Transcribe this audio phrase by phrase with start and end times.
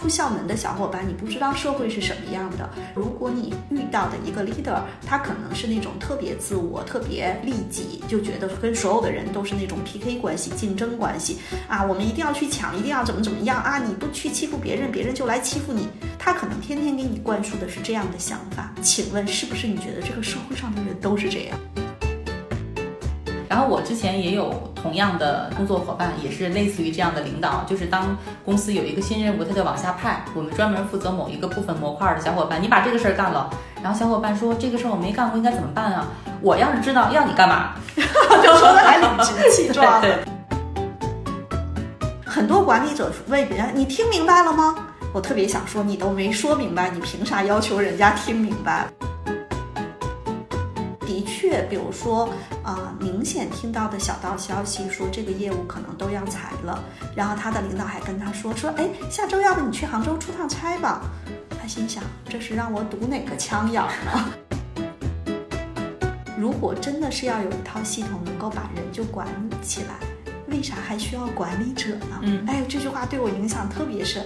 [0.00, 2.68] 出校门的小伙伴，你不知道社会是什么样的。
[2.94, 11.38] 如果你遇到的一个 leader，他可能是那种特别自我、特别利己，就觉得跟所有的人都是那种 PK 关系、竞争关系
[11.68, 15.86] 啊，我们一定要去抢，一定要怎么怎么样啊，你不去欺负别人，别人就来欺负你。
[16.18, 18.72] 他可能天天给你灌输的是这样的想法。
[18.80, 21.58] 请问，是不是你觉得这个社会上的人都是这样？
[23.50, 33.50] 然后我之前也有同样的工作伙伴，也是类似于这样的领导，就是当公司有一个新任务，他就往下派，我们专门负责某一个部分模块的小伙伴，你把这个事儿干了。
[33.82, 36.06] 然后小伙伴说这个事儿我没干过，应该怎么办啊？
[36.40, 40.00] 我要是知道要你干嘛， 就说的还理直气壮。
[40.00, 40.14] 对，
[42.24, 44.76] 很多管理者问别人：“你听明白了吗？”
[45.12, 48.86] 我特别想说，你都没说明白，你凭啥要求人家听明白？
[51.68, 52.28] 比如说
[52.62, 56.82] 啊，明显听到的小道消息说这个业务可能都要裁了，
[57.14, 61.02] 然后他的领导还跟他说说，哎，下周要不你去杭州出趟差吧？
[61.60, 64.32] 他心想，这是让我堵哪个枪眼呢？
[66.38, 69.96] 如果真的是要有一套系统能够把人就管理起来，
[70.48, 72.20] 为啥还需要管理者呢？
[72.22, 74.24] 嗯，哎，这句话对我影响特别深。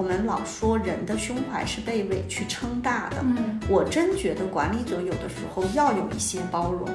[0.00, 6.88] 我们老说人的胸怀是被委屈撑大的，嗯，我真觉得管理者有的时候要有一些包容，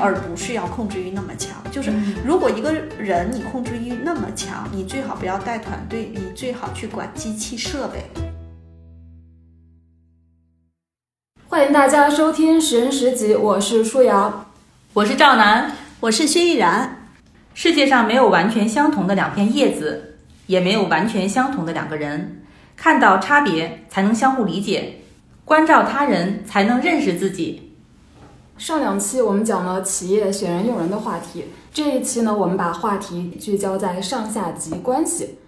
[0.00, 1.56] 而不是要控制欲那么强。
[1.72, 1.92] 就是
[2.24, 8.08] 如果一个人你控制欲那么强，你最好不要带团队，你最好去管机器设备。
[11.48, 14.46] 欢迎大家收听十人十集，我是舒瑶，
[14.92, 17.08] 我是赵楠，我是薛逸然。
[17.52, 22.42] 世界上没有完全相同的两片叶子，也没有完全相同的两个人。
[22.76, 25.00] 看到差别，才能相互理解；
[25.44, 27.72] 关照他人，才能认识自己。
[28.56, 35.38] 上两期我们讲了企业选人用人的话题，这一期呢，我们把话题聚焦在上下级关系。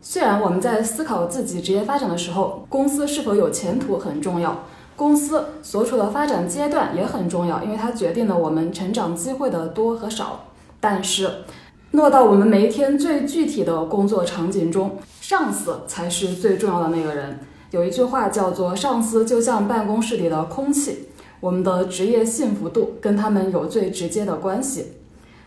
[0.00, 4.64] 虽然我们在思考自己职业发展的时候，公司是否有前途很重要，
[4.96, 10.46] 公司所处的发展阶段也很重要，因为它决定了我们成长机会的多和少。
[10.80, 11.44] 但是，
[11.92, 14.98] 落到我们每一天最具体的工作场景中。
[15.20, 17.38] 上司才是最重要的那个人。
[17.70, 21.08] 有一句话叫做“上司就像办公室里的空气”，
[21.40, 24.94] 我们的职业幸福度跟他们有最直接的关系。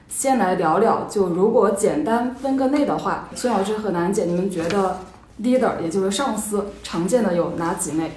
[0.08, 4.98] 先来聊聊，就如果简单分个类的话，孙老师和楠姐，你们觉得
[5.44, 8.12] leader 也就是上司常见的有哪几类？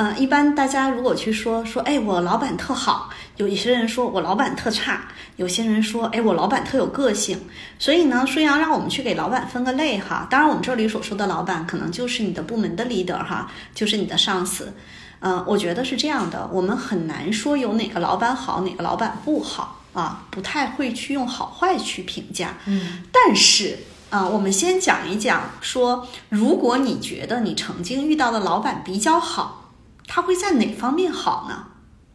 [0.00, 7.36] 嗯，一般大家如果去说说，哎，我老板特好，有一些人说我老板特差，有些人说，哎，我老板特有个性。
[7.80, 10.24] 所以呢，舒阳让我们去给老板分个类哈。
[10.30, 14.72] 当然，我们这里所说的老板，可能就是你的部门的 leader 哈，就是你的上司。
[15.18, 22.54] 嗯，我觉得是这样的，我们很难说有哪个老板好，哪个老板不好啊，不太会去用好坏去评价。
[22.66, 23.76] 嗯，但是
[24.10, 29.64] 啊，我们先讲一讲，说如果你觉得你曾经遇到的老板比较好。
[30.08, 31.66] 他会在哪方面好呢？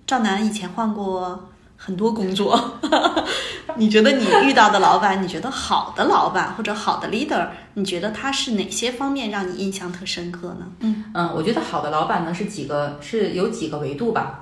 [0.05, 2.79] 赵楠以前换过很多工作，
[3.77, 10.67] 你觉得你遇到的老板，你觉得好的老板或者好的 leader，你觉得他是哪些方面让你印象特深刻呢？
[10.79, 14.41] 嗯嗯，我觉得好的老板呢是几个是有几个维度吧。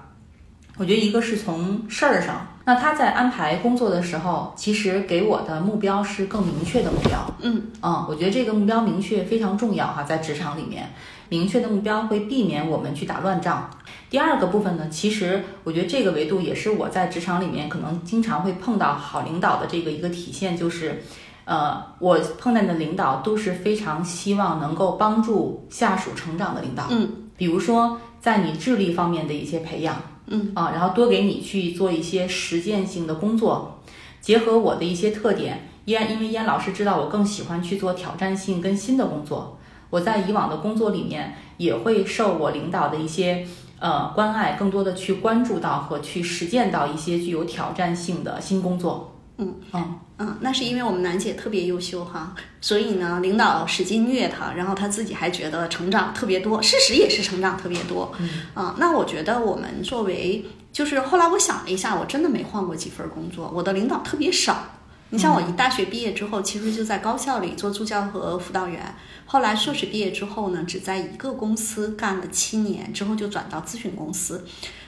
[0.78, 7.20] 我觉得一个是从事儿上，那他在安排工作的时候，其实给我的目标是更明确的目标。
[7.42, 10.92] 嗯嗯，我觉得这个目标明确非常重要哈，在职场里面。
[11.32, 13.70] 明确的目标会避免我们去打乱仗。
[14.10, 21.02] 第二个部分呢，其实我觉得这个维度也是我在职场里面可能经常会碰到好领导的这个一个体现，就是，
[21.46, 26.88] 呃，我碰见的领导都是非常希望能够帮助下属成长的领导。
[26.90, 29.96] 嗯，比如说在你智力方面的一些培养，
[30.28, 33.80] 嗯啊，然后多给你去做一些实践性的工作，
[34.20, 39.58] 结合我的一些特点，燕因为燕老师知道我更喜欢去做挑战性跟新的工作。
[39.92, 43.46] 我在以往的工作里面也会受我领导的一些
[43.80, 49.20] 呃关爱，更多的去关注到和去实践到一些具有挑战性的新工作。
[49.38, 58.12] 嗯嗯嗯，那是因为我们楠姐特别优秀哈，所以呢，领导使劲虐她，然后她自己还觉得成长特别多，事实也是成长特别多。
[58.20, 64.64] 嗯啊，那我觉得我们作为就是后来我想了一下，我真的没换过几份工作，我的领导特别少。
[65.12, 68.96] 你像我一大学毕业之后，其实就在高校里做助教和辅导员。
[69.26, 74.46] 后来硕士毕业之后呢，只在一个公司干了七年，之后就转到咨询公司。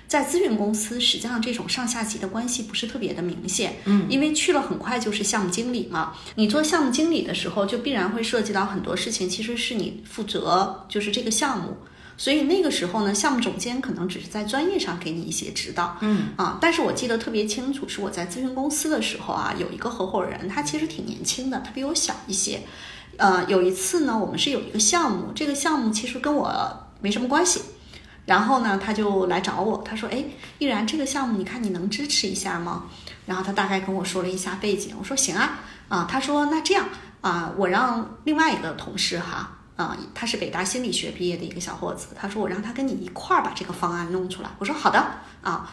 [0.07, 6.13] 在咨询公司，实际上这种上下级的关系不是特别的明显，嗯，因为去了很快就是项目经理嘛。
[6.35, 11.75] 你做项目经理的时候，就必然会涉及到很多事情，其实是你负责就是这个项目，
[12.17, 16.57] 所以那个时候呢，项目总监可能只是在专业上给你一些指导，嗯啊。
[16.61, 22.61] 但是我记得特别清楚，是我在咨询公司的时候啊，有一个合伙人，他其实挺年轻的，他比我小一些。
[23.17, 27.61] 呃，有一次呢，我们是有一个项目，这个项目其实跟我没什么关系。
[28.25, 30.23] 然后呢，他就来找我，他说：“哎，
[30.57, 32.85] 依然这个项目，你看你能支持一下吗？”
[33.27, 36.87] 然后他大概跟我说了一下背景，我说：“行啊。”啊，他说：“那这样
[37.21, 44.99] 啊，我让另外一个同事哈，啊，他是北大心理学毕业的一个小伙子，他说我让他跟你一块儿把这个方案弄出来。”我说：“好的
[45.41, 45.71] 啊。”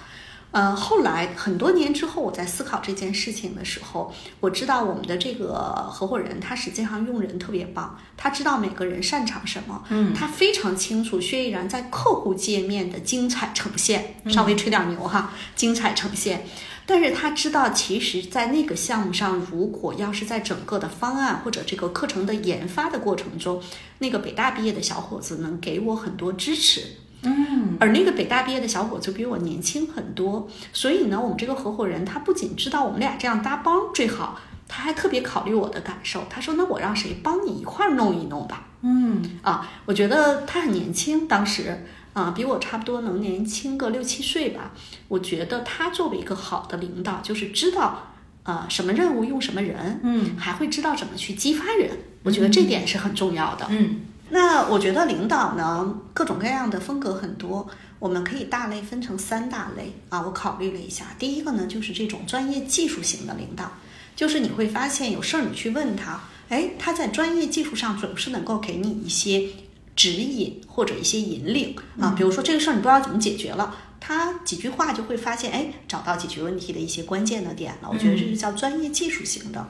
[0.53, 16.45] 呃，后来很多年之后，我在思考这件事情的时候，我知道我们的这个合伙人他实际上用人特别棒，他知道每个人擅长什么，嗯，他非常清楚薛逸然在客户界面的精彩呈现，稍微吹点牛哈，精彩呈现。
[16.91, 23.63] 但是他知道，其实，在那个项目上，如果要是在整个的方案或者这个课程的研发的过程中，
[24.01, 26.83] 那个北大毕业的小伙子能给我很多支持。
[27.23, 36.25] 嗯，而那个北大毕业的小伙子比我年轻很多，所以呢，我们这个合伙人他不仅知道我们俩这样搭帮最好，他还特别考虑我的感受。
[36.29, 44.73] 他说：“那我让谁帮你一块儿弄一弄吧？”嗯啊，我觉得他很年轻，当时啊，比我差不多能年轻个六七岁吧。
[45.09, 48.13] 我觉得他作为一个好的领导，就是知道
[48.43, 51.91] 啊什么任务用什么人，嗯还会知道怎么去激发人。
[52.23, 53.67] 我觉得这点是很重要的。
[53.71, 54.01] 嗯
[54.33, 57.69] 那我觉得领导呢，各种各样的风格很多，
[57.99, 60.23] 我们可以大类分成三大类啊。
[60.23, 63.73] 我考虑了一下，第一个呢，就是这种专业技术型的领导，
[64.15, 69.49] 就是你会发现有事儿你去问他，哎，他在专业技术上总是能够给你一些
[69.95, 72.15] 指引或者一些引领啊。
[72.17, 77.89] 比如说这个事儿你不知道怎么解决了，他几句话就会发现，哎，找到解决问题的一些关键的点了。
[77.93, 79.69] 我觉得这是叫专业技术型的。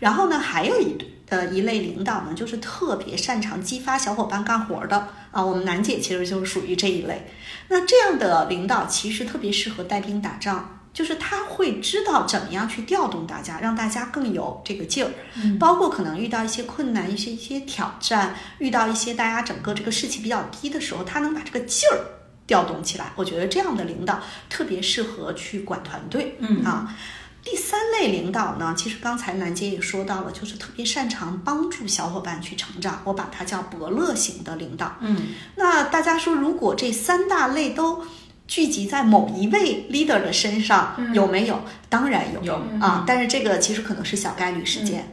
[0.00, 0.96] 然后呢，还有一
[1.28, 5.44] 呃一类领导呢，就是特别擅长激发小伙伴干活的啊。
[5.44, 7.26] 我们楠姐其实就是属于这一类。
[7.68, 15.10] 那这样的领导其实特别适合带兵打仗，就是他会知道怎么样去调动大家，让大家更有这个劲儿。
[15.58, 21.98] 包括可能遇到一些困难、一些一些挑战，遇到一些大家整个这个士气比较低的时候，他能把这个劲儿
[22.46, 23.12] 调动起来。
[23.16, 26.36] 我觉得这样的领导特别适合去管团队。
[26.40, 26.94] 嗯啊。
[27.42, 34.94] 第三类领导呢，其实刚才楠姐也说到了，就是特别擅长帮助小伙伴去成长，我把它叫伯乐型的领导。
[35.00, 38.04] 嗯那大家说，如果这三大类都
[38.50, 41.62] 聚集在某一位 leader 的身上，有没有？
[41.88, 43.04] 当然有，有啊。
[43.06, 45.08] 但是这个其实可能是小概率事件，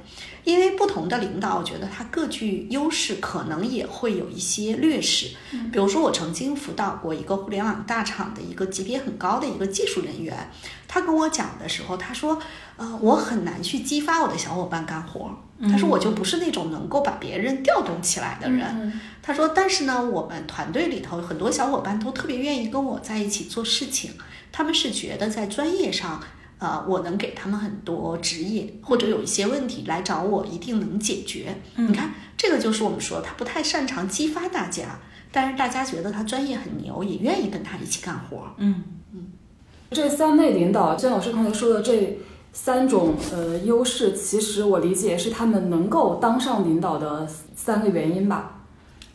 [0.48, 5.36] 因为不同的领导，我觉得他各具优势，可能也会有一些劣势。
[5.74, 10.50] 比如说，我曾经辅导过一个互联网大厂的一个级别很高的一个技术人员，
[10.88, 12.40] 他跟我讲的时候，他说
[12.78, 15.30] ：“呃，我很难去激发我的小伙伴干活。”
[15.70, 19.02] 他说：“我就不是那种能够把别人调动起来的人。
[19.22, 24.12] 他说：“但是呢，我们团队里头很多小伙伴都特别愿意跟我在一起做事情，
[24.54, 26.24] 他们是觉得在专业上，
[26.60, 31.56] 呃，我能给他们很多指引，或者有一些问题来找我，一定能解决。
[31.76, 35.00] 你看，这个就是我们说他不太擅长激发大家，
[35.32, 38.54] 但是大家觉得他专业很牛，也愿意跟他一起干活。
[38.58, 38.84] 嗯
[39.90, 42.20] 这三类领导，像老师刚才说的这
[42.52, 47.26] 三种呃优势，其实我理解是他们能够当上领导的
[47.56, 48.54] 三个原因吧。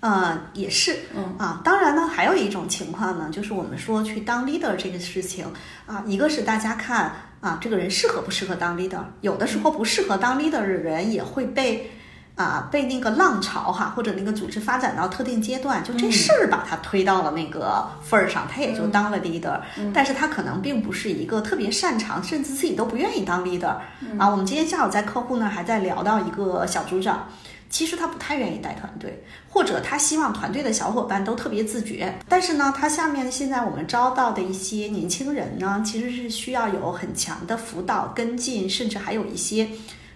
[0.00, 5.44] 呃，也是，嗯啊，当然呢，还有一种情况呢，就是我们说去当 leader 这个事情
[5.86, 7.12] 啊，一个是大家看
[7.42, 11.90] 啊，这个人适合不适合当 leader，有的时候不适合当 leader 的人也会被
[12.36, 19.60] 啊被那个浪潮哈，或者那个组织发展到特定阶段，就这事儿把他推到了那个份儿上，他也就当了 leader，、
[19.93, 23.74] 但是他可能并不是一个特别擅长，甚至自己都不愿意当 leader
[24.19, 24.31] 啊。
[24.31, 27.26] 我们今天下午在客户那儿还在聊到一个小组长。
[27.72, 32.14] 其实他不太愿意带团队，或者他希望团队的小伙伴都特别自觉。
[32.29, 39.67] 但是呢，他下面现在我们招到的一些年轻人呢，其实是需要有很强的辅导跟进，甚至还有一些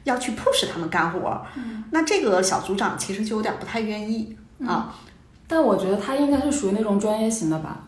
[0.05, 1.45] 要去 push 他们干活。
[1.91, 4.37] 那这个小组长其实就有点不太愿意
[4.67, 4.95] 啊。
[5.49, 7.81] 但我觉得他应该是属于那种专业型的吧。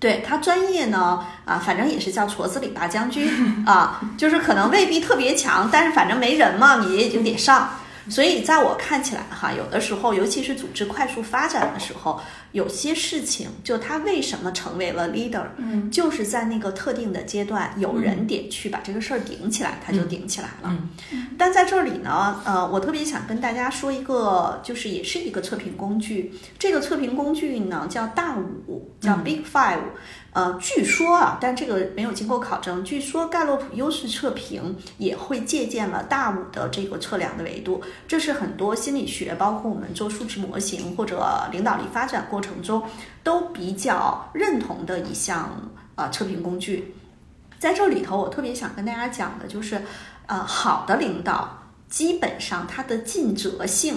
[0.00, 3.30] 对他专业呢，啊，反正也是叫矬子里拔将军
[3.66, 7.68] 啊，就是可能未必特别强，但是反正没人嘛，你也就得上。
[8.08, 12.20] 所以在我看起来哈，有的时候，尤其是组织快速发展的时候，
[12.52, 20.76] 有些事情就他为什么成为了 leader，嗯，就是在那个特定的阶段，有人得去把这个事儿顶起来，他就顶起来了。
[21.38, 26.32] 但在这里呢，呃，我特别想跟大家说一个，就是也是一个测评工具。
[26.58, 29.80] 这个测评工具呢叫大五，叫 Big Five。
[30.34, 32.82] 呃，据说啊，但这个没有经过考证。
[32.84, 42.82] 据说盖洛普优势测评也会借鉴了大五的这个测量的维度，这是很多心理学，包括我们做数值模型或者领导力发展过程中
[43.22, 45.48] 都比较认同的一项
[45.94, 46.94] 呃测评工具。
[47.58, 49.80] 在这里头，我特别想跟大家讲的就是，
[50.26, 51.60] 呃，好的领导。
[51.88, 53.96] 基本上他的尽责性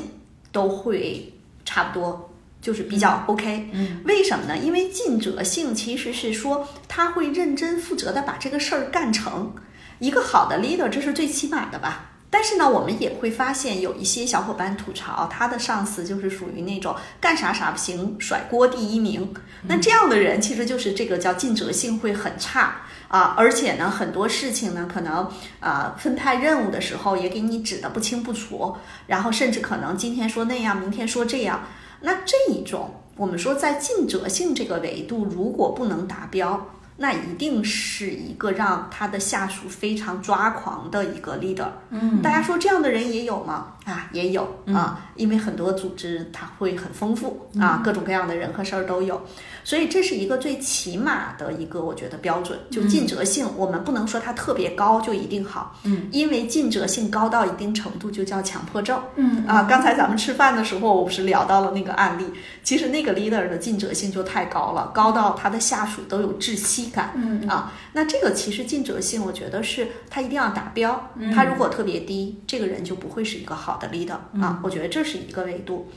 [0.52, 1.34] 都会
[1.66, 2.27] 差不多，
[2.62, 3.70] 就是比较 OK。
[3.74, 4.58] 嗯，为什么呢？
[4.58, 9.54] 因为尽责性其实是说他会认真负责的把这个事儿干成。
[10.00, 12.12] 一个好的 leader，这是最起码的吧。
[12.30, 19.34] 但是呢，我们也会发现有一些小伙伴吐槽，他的上司就是属于那种干啥啥不行，甩锅第一名。
[19.64, 22.76] 那这样的人其实就是这个叫尽责性会很差
[23.08, 25.28] 啊，而且呢，很多事情呢，可能
[25.62, 28.76] 啊分派任务的时候也给你指的不清不楚，
[29.08, 31.64] 然后甚至可能今天说那样，明天说这样。
[32.02, 36.68] 那这一种，我们说在尽责性这个维度，如果不能达标。
[37.00, 41.68] 那一定是一个让他的下属非常抓狂的一个 leader。
[41.92, 43.74] 嗯，大家说这样的人也有吗？
[43.88, 49.20] 啊，也有啊，因为很多组织它会很丰富啊，各种各样的人和事儿都有，
[49.64, 55.74] 所以这是一个最起码的一个我觉得标准，就尽责性，我们不能说它特别高就一定好。
[55.84, 59.02] 嗯，因为尽责性高到一定程度就叫强迫症。
[59.16, 62.26] 嗯啊，刚才咱们吃饭的时候，我不是聊到了那个案例，
[62.64, 67.14] 其实那个 leader 的尽责性就太高了，高到他的下属都有窒息感。
[67.16, 71.10] 嗯啊，那这个其实尽责性，我觉得是他一定要达标。
[71.34, 74.60] 他如果特别低，这个人就不会是一个好的 leader 啊。
[74.64, 75.90] 我觉得这是一个维度。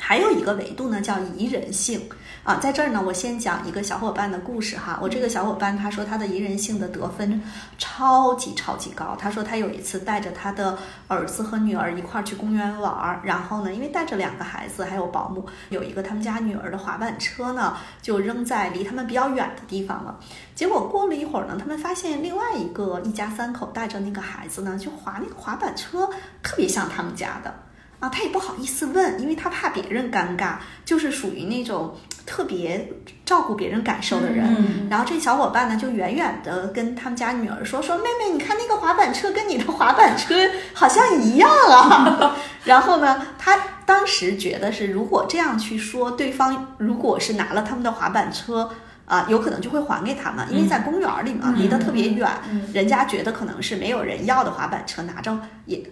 [0.00, 2.00] 还有一个维度呢，叫宜人性
[2.42, 2.56] 啊。
[2.56, 4.98] 在这儿呢，我先讲一个小伙伴的故事哈。
[5.02, 7.40] 我这个小伙伴他说他的宜人性的得分
[7.78, 9.14] 超级超级高。
[9.20, 10.76] 他说他有一次带着他的
[11.06, 20.18] 儿子和女儿一块儿去公园玩儿，然后呢，因为带着两个孩子还有保姆，有一个他们家女儿的滑板车呢，就扔在离他们比较远的地方了。
[20.54, 26.08] 结果过了一会儿呢，他们发现另外一个一家三口带着那个孩子呢，就滑那个滑板车，
[26.42, 27.54] 特别像他们家的。
[28.00, 30.54] 啊，他也不好意思问，因为他怕别人尴尬，
[30.84, 31.94] 就是属于那种
[32.26, 32.90] 特别
[33.26, 34.44] 照顾别人感受的人。
[34.58, 40.34] 嗯然后这小伙伴呢，就远远的跟他们家女儿说：“说妹妹，你看那个滑板车跟你的滑板车
[40.72, 42.36] 好像一样啊。
[42.64, 48.70] ”然后呢，他当时觉得是，如果这样去说，对方如果是拿了他们的滑板车。
[49.10, 52.30] 啊，有可能就会还给他们，因为在公园里嘛，离得特别远，
[52.72, 55.36] 人家觉得可能是没有人要的滑板车拿着
[55.66, 55.82] 也，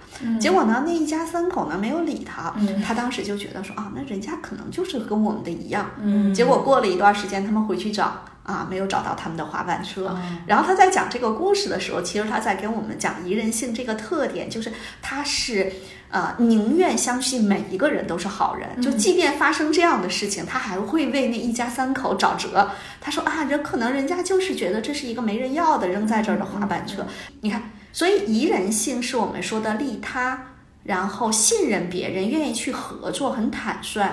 [0.41, 2.55] 结果呢，那一家三口呢没有理他，
[2.87, 6.33] 他当时就觉得说啊，那人家可能就是跟我们的一样，嗯。
[6.33, 10.07] 结果过了一段时间，他们回去找啊，没有找到他们的滑板车。
[10.07, 15.71] 哦然后他在讲这个故事的时候，其实他在跟我们讲宜人性这个特点，就是他是
[16.09, 22.71] 呃宁愿相信每一个人都是好人，就即便发生这样的事情，他还会为那一家三口找辙。
[23.03, 27.07] 他说啊，人可能人家就是觉得这是一个没人要的扔在这儿的滑板车，
[27.43, 30.47] 你看，所以宜人性是我们说的利他，
[30.85, 34.09] 然后信任别人，愿意去合作，很坦率。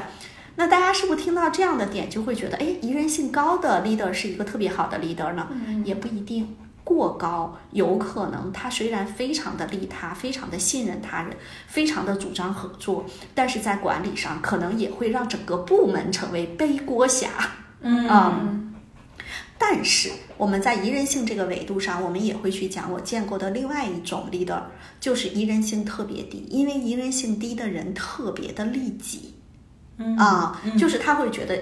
[0.56, 5.48] 那大家是不是听到这样的点就会觉得，哎，宜人性高的 leader 是一个特别好的 leader 呢？
[5.84, 6.56] 也不一定。
[6.84, 11.36] 过高，有可能他虽然非常的利他，非常的信任他人，
[11.66, 17.28] 非常的主张合作，但是在管理上可能也会让整个部门成为背锅侠。
[17.82, 18.76] 嗯嗯
[19.58, 24.62] 但是我们在宜人性这个维度上，我们也会去讲我见过的另外一种 leader，
[25.00, 29.34] 就是宜人性特别低，因为宜人性低的人特别的利己。
[29.98, 31.60] 嗯啊，就是他会觉得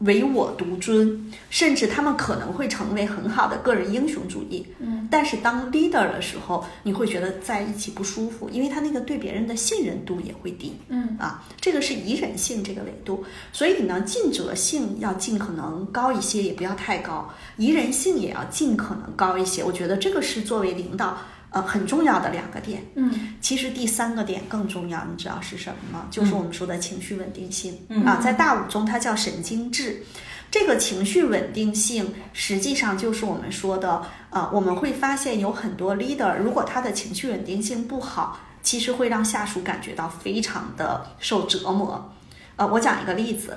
[0.00, 4.66] 唯我独尊，甚至他们可能会成为很好的个人英雄主义。
[4.78, 10.74] 嗯，但是当 leader 的时候，你会觉得在一起不舒服，因为他那个对别人的信任度也会低。
[10.88, 19.64] 嗯啊，这个是宜人性这个维度，所以呢，尽责性要尽可能高一些，也不要太高；宜人性也要尽可能高一些。
[19.64, 21.16] 我觉得这个是作为领导
[21.56, 22.84] 呃很重要的两个点。
[22.96, 26.06] 嗯其实第三个点更重要，你知道是什么吗？
[26.10, 30.02] 就是我们说的情绪稳定性、嗯啊，在大五中它叫神经质。
[30.50, 42.12] 这个情绪稳定性实际上就是我们说的，呃，我们会发现有很多 leader，如果他的情绪稳定性不好，其实会让下属感觉到非常的受折磨。
[42.56, 43.56] 呃，我讲一个例子，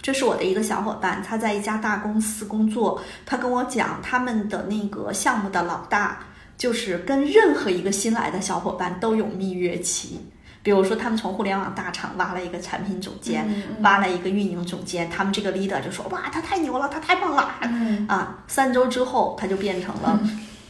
[0.00, 6.20] 这是我的一个小伙伴，他在一家大公司工作，他跟我讲他们的那个项目的老大。
[6.62, 10.20] 就是跟任何一个新来的小伙伴都有蜜月期，
[10.62, 18.06] 比如说他们从互联网大厂挖了一个产品总监，嗯挖了一个运营总监，他们这个 leader 就说哇，他太牛了，他太棒了，嗯。
[18.06, 20.20] 啊，三周之后他就变成了。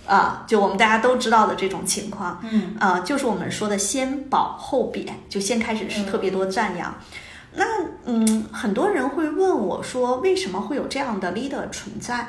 [0.06, 6.94] 啊，就我们大家都知道的这种情况，嗯，啊，就是我们说的先褒后贬，就先开始是特别多赞扬，
[7.54, 7.66] 那
[8.06, 12.28] 嗯，很多人会问我说，为什么会有这样的 leader 存在？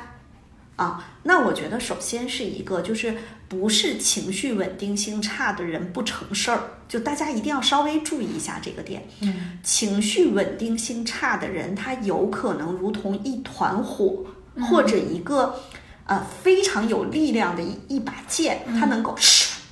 [0.76, 3.14] 啊，那我觉得首先是一个，就是
[3.60, 9.06] 不是情绪稳定性差的人不成事儿，就大家一定要稍微注意一下这个点。
[9.20, 14.24] 嗯，情绪稳定性差的人，他有可能如同一团火，
[14.68, 15.60] 或者一个
[16.06, 19.14] 呃非常有力量的一一把剑，他能够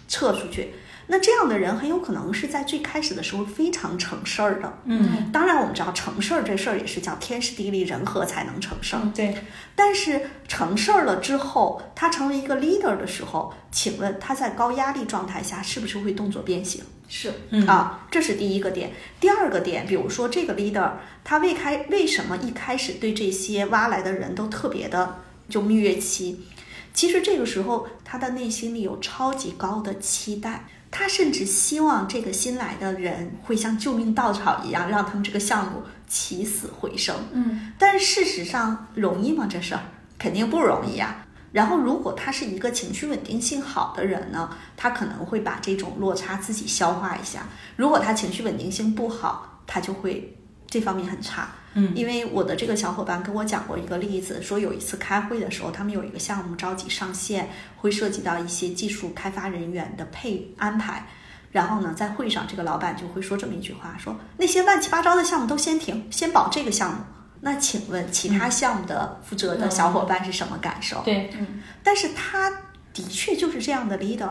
[0.08, 0.74] 撤出去。
[1.12, 4.78] 那这样的人很有可能是在最开始的时候非常成事儿的。
[4.86, 9.02] 嗯，当然我们知道成事儿这事儿也是叫天时地利人和才能成事儿。
[9.14, 9.36] 对，
[9.76, 16.82] 但是成事儿了之后，他成为一个 leader 的时候，请问他在高压力状态下是不是会动作变形？
[17.10, 18.90] 是，嗯啊，这是第一个点。
[19.20, 20.92] 第二个点，比如说这个 leader，
[21.22, 25.16] 他未开为什么一开始对这些挖来的人都特别的
[25.46, 26.40] 就蜜月期？
[26.94, 37.16] 其实这个时候他的内心里有超级高的期待，他甚至希望这个新来的人会像救命稻草一样，让他们这个项目起死回生。
[37.32, 39.48] 嗯，但是事实上容易吗？
[39.50, 39.80] 这事儿
[40.18, 41.24] 肯定不容易呀。
[41.50, 47.40] 然后，如果他是一个情绪稳定性好的人呢，他可能会把这种落差自己消化一下；
[47.76, 51.50] 如果他情绪稳定性不好，他就会这方面很差。
[51.74, 61.06] 嗯因为我的这个小伙伴跟我讲过一个例子，说有一次开会的时候，他们有一个项目着急上线，会涉及到一些技术开发人员的配安排。
[61.50, 66.98] 然后呢，在会上，这个老板就会说这么一句话：说那些乱七八糟的项目都先停，先保这个项目。
[67.40, 71.02] 那请问其他项目的负责的小伙伴是什么感受？
[71.04, 72.50] 对，嗯但是他
[72.94, 74.30] 的确就是这样的 leader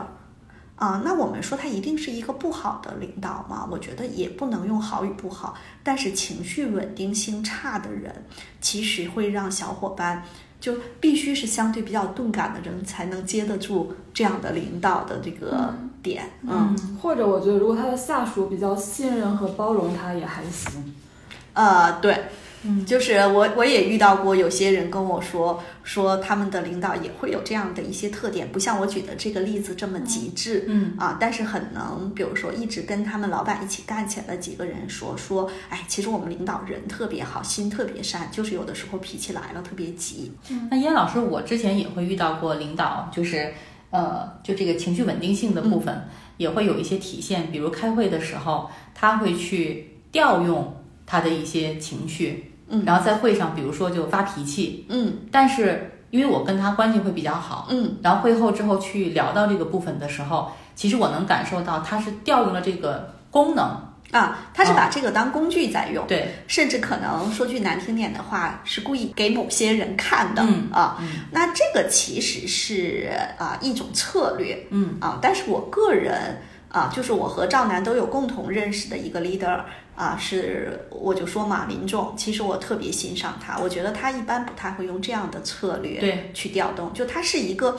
[0.76, 3.68] 啊、那我们说他一定是一个不好的领导吗？
[3.70, 8.24] 我觉得也不能用好与不好，但是情绪稳定性差的人，
[8.60, 10.24] 其实会让小伙伴
[10.60, 20.94] 就必须是相对比较钝感的人才能接得住这样的领导的这个点，嗯或者我觉得如果他的下属比较信任和包容他也还行。
[21.54, 22.24] 呃，对，
[22.64, 30.94] 嗯，就是我我也遇到过有些人跟我说，说他们的领导也会有这样的一些特点，不像我举的这个例子这么极致，嗯。
[30.98, 40.32] 啊，但是很能，比如说一直跟他们老板一起干起来的几个人说说，哎，其实我们领导人特别好，心特别善，就是有的时候脾气来了特别急，
[40.70, 43.52] 那燕老师，我之前也会遇到过领导，就是
[43.90, 52.82] 呃，就这个情绪稳定性的部分、也会有一些体现，比如开会的时候，他会去调用他的一些情绪，嗯。
[52.86, 55.18] 然后在会上，比如说就发脾气，嗯。
[55.30, 57.96] 但是因为我跟他关系会比较好，嗯。
[58.02, 63.64] 然后会后之后去聊到这个部分的时候，其实我能感受到他是调用了这个功能，
[64.10, 70.98] 啊，他是把这个当工具在用，对，甚至可能说句难听点的话，是故意给某些人看的、嗯啊。
[71.00, 71.08] 嗯。
[71.30, 79.60] 那这个其实是啊一种策略，嗯啊，但是我个人啊，就是我和赵楠都有共同认识的一个 leader
[79.94, 87.78] 啊，是我就说嘛，林总，其实我特别欣赏他，我觉得他一般不太会用这样的策略去调动，就他是一个。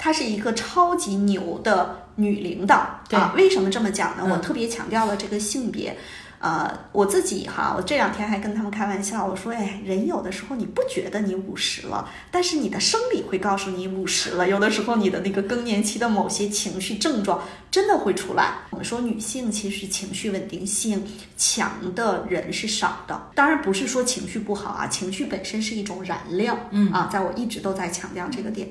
[0.00, 3.34] 她是一个超级牛的女领导对啊！
[3.36, 4.22] 为什么这么讲呢？
[4.22, 5.98] 嗯我特别强调了这个性别，
[6.40, 14.48] 呃，我自己哈，我这两天还跟他们开玩笑，我说，哎，人有的时候你不觉得你五十了，但是你的生理会告诉你五十了。
[14.48, 18.58] 有的时候你的那个更年期的某些情绪症状真的会出来。
[18.70, 21.04] 我们说女性其实情绪稳定性
[21.36, 28.68] 强的人是少的，当然不是说情绪不好啊，情绪本身是一种燃料，嗯啊，在我一直都在强调这个点。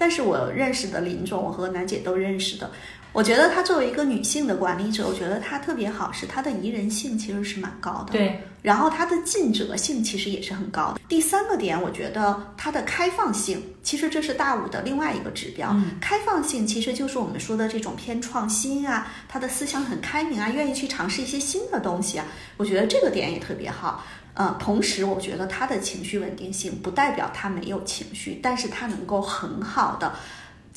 [0.00, 2.70] 但是我认识的林总，我和楠姐都认识的，
[3.12, 8.12] 我觉得她作为一个女性的管理者，我觉得她特别好，是她的宜人性其实是蛮高的。
[8.12, 11.00] 对，然后她的尽责性其实也是很高的。
[11.08, 15.70] 第三个点，我觉得她的开放性，其实这是大五的另外一个指标。
[15.72, 22.26] 嗯开放性其实就是我们说的这种偏创新啊，她的思想很开明啊，愿意去尝试一些新的东西啊。
[22.56, 24.04] 我觉得这个点也特别好。
[24.34, 30.14] 呃，同时我觉得她的情绪稳定性不代表她没有情绪，但是她能够很好的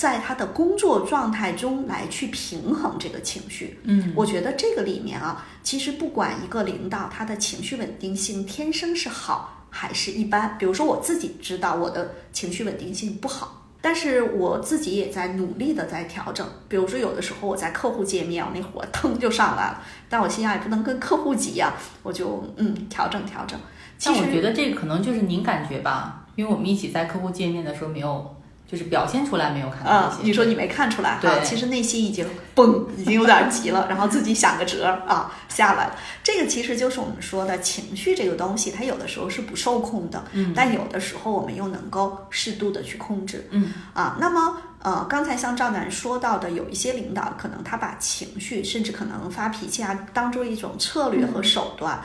[0.01, 3.79] 在他的工作状态中来去平衡这个情绪。
[3.83, 16.47] 嗯我觉得这个里面啊，其实不管一个领导他的情绪稳定性天生是好还是一般，比如说我自己知道我的情绪稳定性不好，但是我自己也在努力的在调整。
[16.67, 23.59] 比如说有的时候我在客户界面，我那火腾就上来了，但我心想也不能跟客户急呀、我就嗯调整调整。
[23.99, 28.35] 其但我觉得这个可能就是您感觉吧，因为我们一起在客户界面的时候没有，
[28.71, 30.23] 就是表现出来没有看到呃这，些。
[30.23, 35.95] 你说你没看出来哈，对其实内心已经嘣，已经有点急了，然后自己想个辙啊下来了。
[36.23, 44.15] 这个其实就是我们说的情绪这个东西，它有的时候是不受控的，嗯但有的时候我们又能够适度的去控制，嗯啊。
[44.19, 52.01] 那么呃，刚才像赵楠说到的，有一些领导可能他把情绪，甚至可能发脾气啊，当做一种策略和手段。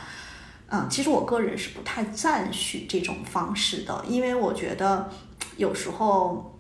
[0.69, 5.09] 嗯，其实我个人是不太赞许这种方式的，因为我觉得
[5.57, 6.56] 有时候，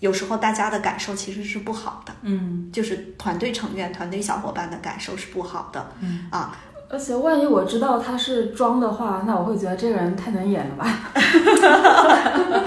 [0.00, 5.86] 有时候大家的感受其实是不好的，嗯就是团队成员、团队小伙伴的感受是不好的。
[6.00, 6.56] 嗯啊，
[6.90, 11.10] 而且万一我知道他是装的话，那我会觉得这个人太能演了吧？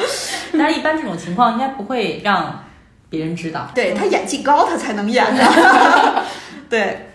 [0.58, 2.64] 但是一般这种情况应该不会让
[3.10, 3.70] 别人知道。
[3.76, 6.24] 对他演技高，他才能演的。
[6.70, 7.10] 对，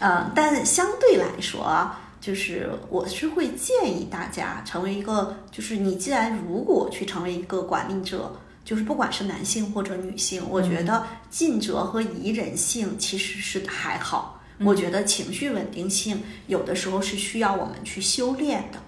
[0.00, 8.30] 嗯，但相对来说啊，就是我是会建议大家成为一个，就是你既然如果去成为一个管理者，
[8.66, 14.42] 就是不管是男性或者女性，我觉得尽责和宜人性其实是还好。
[14.64, 18.78] 我觉得情绪稳定性有的时候是需要我们去修炼的。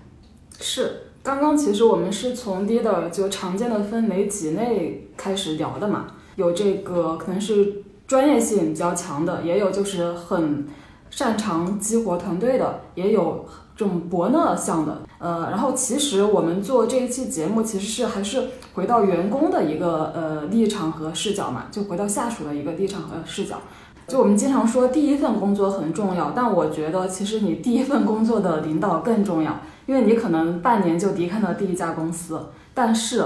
[0.60, 10.66] 是，刚刚其实我们是从 leader 就常见的分为几类开始聊的嘛，有这个可能是专业性比较强的，也有就是很
[11.08, 13.46] 擅长激活团队的，也有
[13.78, 15.02] 这种伯乐向的。
[15.18, 23.60] 呃，然后其实我们做这一期节目，其实是还是回到员工的一个呃立场和视角嘛，就回到下属的一个立场和视角。
[24.08, 32.40] 就我们经常说第一份工作很重要，但我觉得其实你第一份工作的领导更重要，因为你可能半年就离开了第一家公司，
[32.74, 33.24] 但是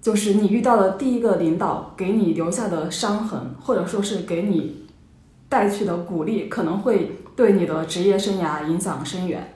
[0.00, 4.86] 就是你遇到的第一个领导给你留下的伤痕，或者说是给你
[5.48, 9.52] 带去的鼓励，可能会对你的职业生涯影响深远。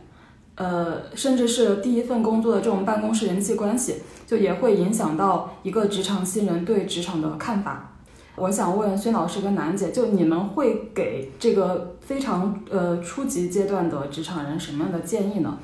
[0.61, 3.95] 呃，甚至是第一份工作的这种办公室人际关系，
[4.27, 7.95] 就也会影响到一个职场新人对职场的看法。
[8.37, 15.57] 我想问孙老师跟楠姐，就你们会给这个非常呃初级阶段的职场人什么样的建议呢？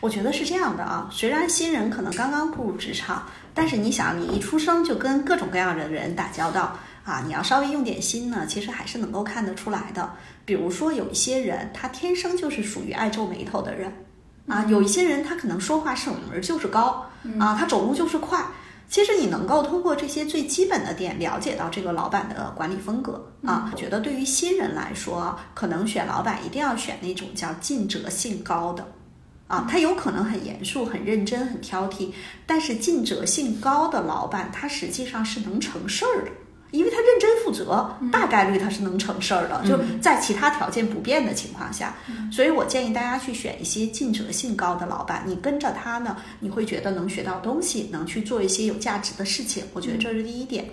[0.00, 10.10] 我觉得是这样的啊，虽然新人可能刚刚步入职场，但是你想，你一出生就跟各种各样的人打交道啊，你要稍微用点心呢，其实还是能够看得出来的。
[10.44, 13.92] 比如说有一些人，他天生就是属于爱皱眉头的人
[14.46, 17.06] 啊，有一些人他可能说话嗓门就是高
[17.38, 18.44] 啊，他走路就是快。
[18.88, 23.70] 其实你能够通过这些最基本的点了解到这个老板的管理风格啊。
[23.72, 28.86] 我觉得对于新人来说，可能选老板一定要选那种叫尽责性高的
[29.46, 29.66] 啊。
[29.70, 32.12] 他有可能很严肃、很认真、很挑剔，
[32.44, 36.30] 但是尽责性高的老板，他实际上是能成事儿的。
[36.72, 41.94] 因为他认真负责，大概率他是能成事儿的，就在其他条件不变的情况下，
[42.32, 49.62] 所以我建议大家去选一些尽责性高的老板，你跟着他呢，你会觉得能学到东西，能去做一些有价值的事情。
[49.72, 50.64] 我觉得这是第一点。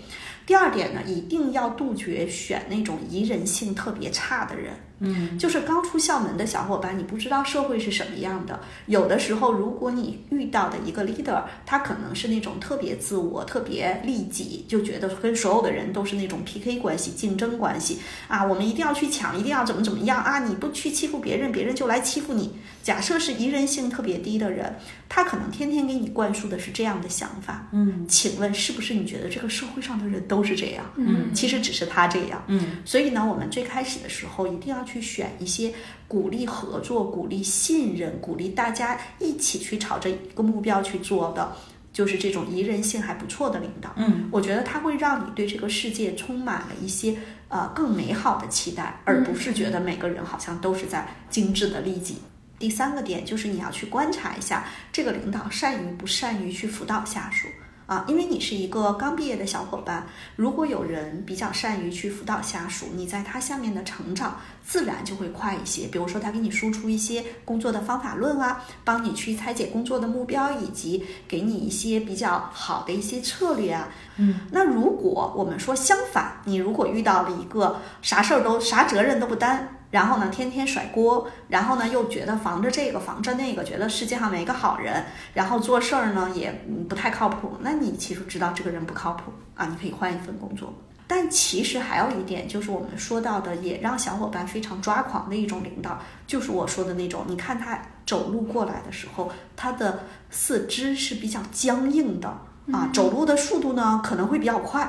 [0.45, 4.73] 第二点呢，一定要杜绝选那种宜人性特别差的人。
[4.99, 8.59] 嗯，就是刚出校门的小伙伴，你不知道社会是什么样的。
[8.87, 20.39] 有的时候，如果你遇到的一个 leader，他可能是那种特别自我、特别利己，就觉得跟所有的人都是那种 PK 关系、竞争关系啊，我们一定要去抢，一定要怎么怎么样啊！
[20.39, 22.53] 你不去欺负别人，别人就来欺负你。
[22.81, 24.75] 假设是宜人性特别低的人，
[25.07, 27.67] 他可能天天给你灌输的是这样的想法。
[27.71, 30.85] 嗯，请问是不是你觉得这个社会上的人都是这样？
[30.95, 32.43] 嗯，其实只是他这样。
[32.47, 35.73] 嗯，所以呢，我们最开始的时候一定要去选一些
[36.07, 41.55] 鼓励合作、鼓励信任、鼓励大家一起去朝着一个目标去做的，
[41.93, 43.93] 就是这种宜人性还不错的领导。
[43.97, 47.15] 嗯，我觉得他会让你对这个世界充满了一些
[47.47, 52.17] 呃更美好的期待，而不是觉得每个人好像都是在精致的利己。
[52.57, 57.47] 第三个点就是你要去观察一下这个领导善于不善于去辅导下属。
[57.89, 65.87] 啊，因为你是一个刚毕业的小伙伴，如果有人比较善于去辅导下属，你在他下面的成长自然就会快一些。
[65.87, 73.89] 比如说，他给你输出一些工作的方法论啊，帮你去拆解工作的目标，以及给你一些比较好的一些策略啊。
[74.17, 79.78] 嗯，那如果我们说相反，你如果遇到了一个啥事儿都啥责任都不担。
[79.91, 86.51] 然后呢，天天甩锅，然后呢，又觉得防着这个防着那个，觉得世界上没个好人，然后做事儿呢也
[86.87, 87.57] 不太靠谱。
[87.61, 90.73] 那你其实知道这个人不靠谱啊，你可以换一份工作。
[91.07, 97.25] 但其实还有一点，就是我们说到的，也让小伙伴非常抓狂的一种领导，就是我说的那种。
[97.27, 102.29] 你看他走路过来的时候，他的四肢是比较僵硬的
[102.71, 104.87] 啊，走路的速度呢可能会比较快。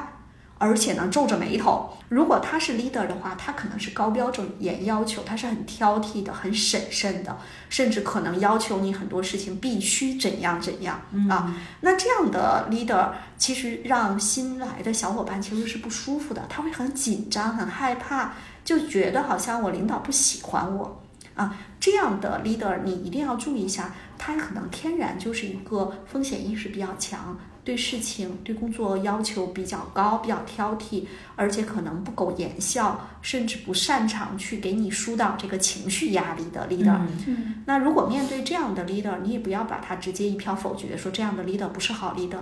[0.61, 1.91] 而且呢，皱着眉头。
[2.11, 7.35] 如果他是 leader 的话，他可能是高标准、严要求，他是很挑剔的、很审慎的，
[7.71, 11.57] 甚至可能要求你很多事情必须怎样怎样啊。
[11.81, 21.01] 那这样的 leader 其实让新来的小伙伴其实是不舒服的，他会很紧张、很害怕，就觉得好像我领导不喜欢我
[21.37, 21.57] 啊。
[21.81, 27.39] 这样的 leader 你一定要注意一下，他可能天然就是一个风险意识比较强。
[27.71, 31.05] 对事情、对工作要求比较高，比较挑剔，
[31.37, 36.99] 而且可能不苟言笑，甚至不擅长去给你疏导这个情绪压力的 leader。
[37.29, 42.41] 嗯，那如果面对这样的 leader，你也不要把他直接一票否决，说这样的 leader 不是好 leader。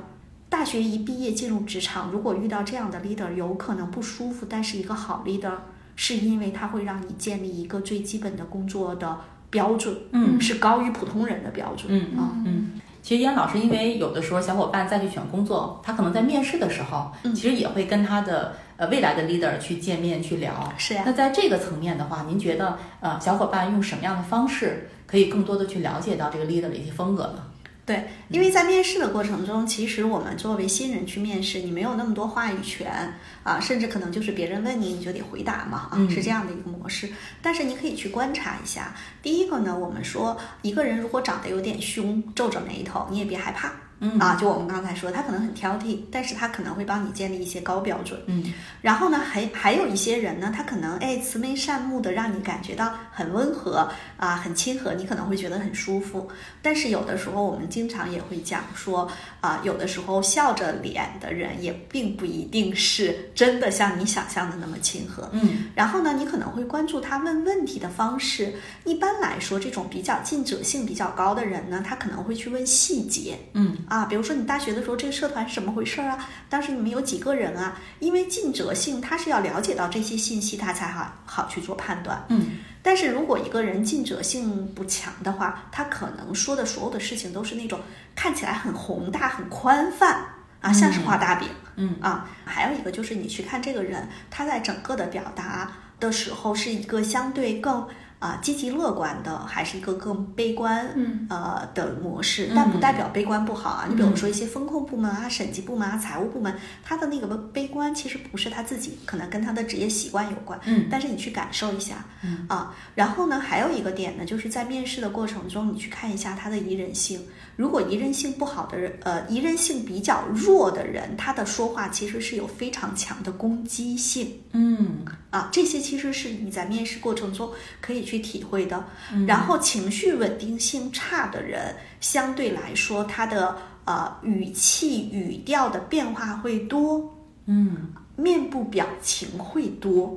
[0.49, 5.53] 大学一毕业进入职场，如果遇到这样的 leader，有可能不舒服，但是一个好 leader，
[5.95, 9.19] 是因为他会让你建立一个最基本的工作的
[9.51, 12.81] 标准，嗯，是高于普通人的标准，嗯啊，嗯。
[13.03, 20.73] 其实燕老师，因为有的时候小伙伴再去选工作，他可能在面试的时候，嗯其实也会跟他的呃未来的 leader 去见面去聊。
[20.77, 27.43] 是呀、那在这个层面的话，您觉得呃小伙伴用什么样的方式可以更多的去了解到这个 leader 的一些风格呢？
[27.89, 37.09] 对，因为在面试的过程中，其实我们作为新人去面试，你没有那么多话语权啊，甚至可能就是别人问你，你就得回答嘛啊，嗯是这样的一个模式。
[37.41, 43.73] 但是你可以去观察一下，第一个呢，我们说一个人如果长得有点凶，皱着眉头，你也别害怕。
[44.01, 48.21] 嗯啊，就我们刚才说，他可能很挑剔，但是他可能会帮你建立一些高标准。
[48.27, 56.31] 嗯然后呢，还还有一些人呢，他可能哎慈眉善目的，让你感觉到很温和啊，很亲和，你可能会觉得很舒服。
[56.63, 65.29] 但是有的时候，我们经常也会讲说啊，有的时候笑着脸的人也并不一定是真的像你想象的那么亲和。
[65.33, 68.53] 嗯然后呢，你可能会关注他问问题的方式。
[68.85, 73.39] 一般来说，这种比较尽责性比较高的人呢，他可能会去问细节。
[73.53, 76.29] 嗯啊，比如说你大学的时候这个社团是怎么回事啊？
[76.49, 77.79] 当时你们有几个人啊？
[78.01, 82.25] 因为尽责性，他是要了解到这些信息，他才好好去做判断。
[82.29, 87.79] 嗯但是如果一个人尽责性不强的话，他可能说的所有的事情都是那种
[88.17, 90.25] 看起来很宏大、很宽泛
[90.63, 91.51] 啊，像是画大饼。
[91.77, 95.71] 嗯啊，还有一个就是你去看这个人，他在整个的表达
[96.01, 97.87] 的时候是一个相对更
[98.19, 102.51] 啊、积极乐观的，还是一个更悲观嗯呃的模式？
[102.55, 103.87] 但不代表悲观不好啊。
[103.89, 106.53] 你比如嗯说一些风控部门啊、审计部门啊、财务部门，
[106.83, 110.59] 他的那个悲观其实不是他自己，可能跟他的职业习惯有关。
[110.65, 117.21] 嗯但是你去感受一下，嗯啊，然后呢，还有一个点呢，就是在面试的过程中，你去看一下他的宜人性。
[117.59, 124.41] 如果宜人性不好的人，呃，宜人性比较弱的人，他的说话其实是有非常强的攻击性。
[124.53, 125.05] 嗯。
[125.31, 128.85] 啊，这些其实是你在面试过程中可以去体会的。
[129.13, 129.27] 嗯。
[129.27, 137.13] 然后情绪稳定性差的人，相对来说，他的呃语气语调的变化会多，
[137.47, 137.93] 嗯。
[138.15, 140.17] 面部表情会多，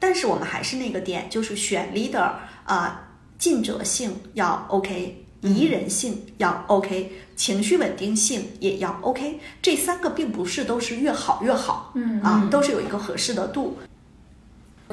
[0.00, 2.32] 但是我们还是那个点，就是选 leader
[2.64, 13.76] 啊、尽责性要 OK，宜人性要 OK，情绪稳定性也要 OK，这三个并不是都是越好越好嗯啊，都是有一个合适的度。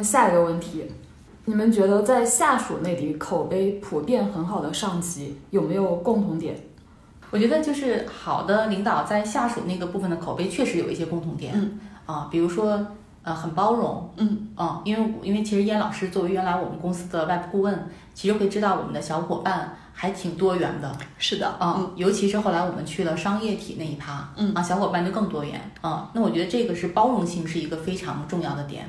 [0.01, 0.85] 下一个问题，
[1.45, 6.57] 你们觉得在下属那里口碑普遍很好的上级有没有共同点？
[7.31, 12.87] 我觉得就是好的领导在下属那个部分的口碑确实有一些共同点，嗯啊，比如说
[13.21, 28.85] 呃很包容，嗯嗯，因为因为其实燕老师作为原来我们公司的外部顾问，其实会知道我们的小伙伴还挺多元的，是的，啊，尤其是后来我们去了商业体那一趴，嗯啊，小伙伴就更多元，啊，那我觉得这个是包容性是一个非常重要的点。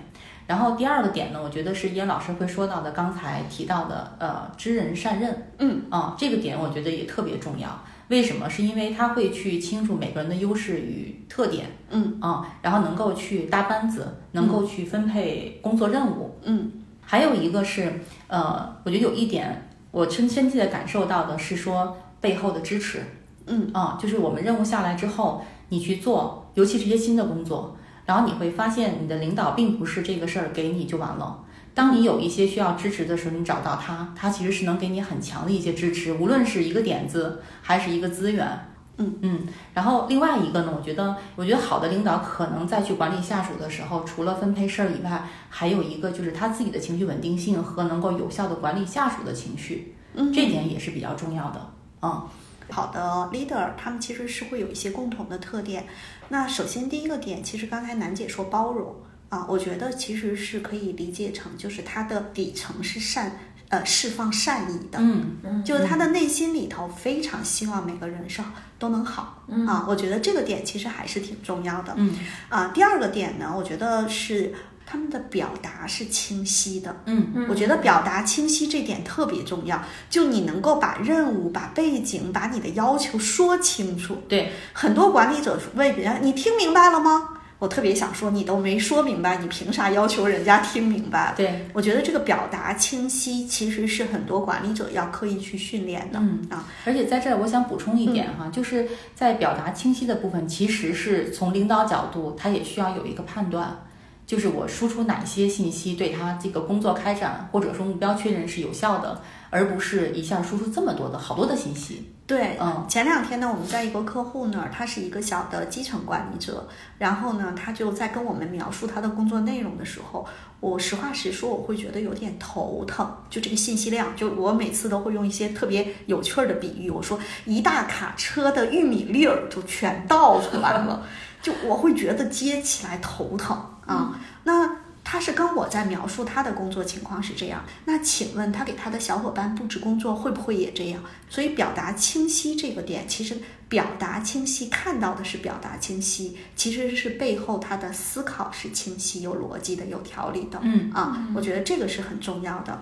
[0.47, 7.69] 然后第二个点呢，我觉得是燕老师会说到的，刚才提到的，呃，知人善任，嗯啊，这个点我觉得也特别重要。
[8.07, 8.49] 为什么？
[8.49, 16.39] 是因为他会去清楚每个人的优势与特点，嗯啊，然后能够去搭班子，能够去分配工作任务。
[16.45, 16.71] 嗯
[17.03, 23.03] 还有一个是，呃，我觉得有一点我深深切的感受到的是说背后的支持，
[23.47, 27.77] 嗯啊，就是我们任务下来之后，你去做，尤其是一些新的工作，
[28.07, 31.45] 然后你会发现你的领导并不是这个事儿给你就完了。
[31.75, 38.70] 当你有一些需要支持的时候，你找到他，他其实是能给你很强的一些支持，无论是一个点子还是一个资源。
[39.01, 51.71] 嗯嗯，然后另外一个呢，我觉得，我觉得好的领导可能在去管理下属的时候，除了分配事儿以外，还有一个就是他自己的情绪稳定性和能够有效的管理下属的情绪，嗯，这点也是比较重要的。
[52.03, 52.29] 嗯
[52.73, 53.01] 好的
[53.33, 55.87] leader，他们其实是会有一些共同的特点。
[56.29, 58.95] 那首先第一个点，其实刚才楠姐说包容
[59.29, 68.43] 啊，我觉得其实是可以理解成，就是他的底层是善，呃，释放善意的，嗯就是他的内心里头非常希望每个人是
[68.81, 69.87] 都能好啊。
[69.89, 72.13] 我觉得这个点其实还是挺重要的嗯
[72.49, 72.73] 啊。
[72.75, 74.53] 第二个点呢，我觉得是
[74.85, 76.97] 他们的表达是清晰的。
[77.07, 84.21] 嗯我觉得表达清晰这点特别重要，就你能够把任务、把背景、把你的要求说清楚。
[84.29, 87.29] 对，很多管理者问别人：“你听明白了吗？”
[87.61, 91.35] 我特别想说，你都没说明白，你凭啥要求人家听明白？
[91.37, 96.19] 对，我觉得这个表达清晰其实是很多管理者要刻意去训练的。
[96.19, 103.79] 嗯啊，而且在这儿我想补充一点哈，就是在表达清晰的部分，其实是从领导角度，他也需要有一个判断，
[104.27, 109.21] 就是我输出哪些信息对他这个工作开展或者说目标确认是有效的，
[109.51, 112.11] 而不是一下输出这么多的好多的信息。
[112.31, 112.87] 对，嗯。
[112.89, 120.25] 前两天呢，我们在一个客户那儿，他是一个小的基层管理者，然后呢，他就在跟我们描述他的工作内容的时候，
[120.61, 131.03] 我实话实说，我会觉得有点头疼，就这个信息量，就我每次都会用一些特别有趣儿的比喻，我说一大卡车的玉米粒儿就全倒出来了，
[131.43, 134.17] 就我会觉得接起来头疼啊。
[134.45, 134.71] 那
[135.11, 141.03] 他是跟我在描述他的工作情况是这样，那请问他给他的小伙伴布置工作会不会也这样？
[141.29, 143.37] 所以表达清晰这个点，其实
[143.69, 150.61] 表达清晰看到的是表达清晰，其实是背后他的思考是清晰、有逻辑的、有条理的。
[150.63, 152.81] 嗯啊，我觉得这个是很重要的。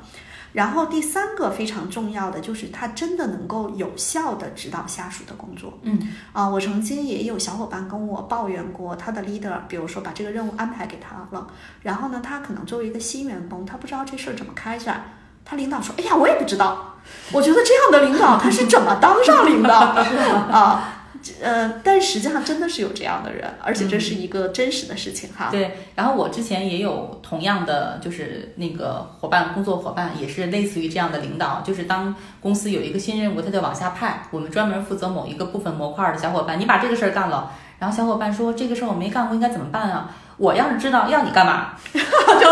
[0.52, 5.78] 然后第三个非常重要的就是他真的能够有效的指导下属的工作。
[5.82, 5.98] 嗯
[6.32, 11.46] 啊，我曾经也有小伙伴跟我抱怨过，他的 leader，比如说把这个任务安排给他了，
[11.82, 15.04] 然后呢，他可能作为一个新员工，他不知道这事儿怎么开展，
[15.44, 16.94] 他领导说，哎呀，我也不知道。
[17.32, 20.97] 我觉得这样的领导他是怎么当上领导啊？
[21.42, 25.48] 呃，但实际上真的是有这样的人，而且这是一个真实的事情哈。
[25.50, 40.14] 对，然后我之前也有同样的，就是那个伙伴，工作伙伴也是类似于这样的领导，就是当公司有一个新任务，他就往下派，我们专门负责某一个部分模块的小伙伴，你把这个事儿干了，然后小伙伴说这个事儿我没干过，应该怎么办啊？
[40.38, 42.01] 我要是知道要你干嘛， 就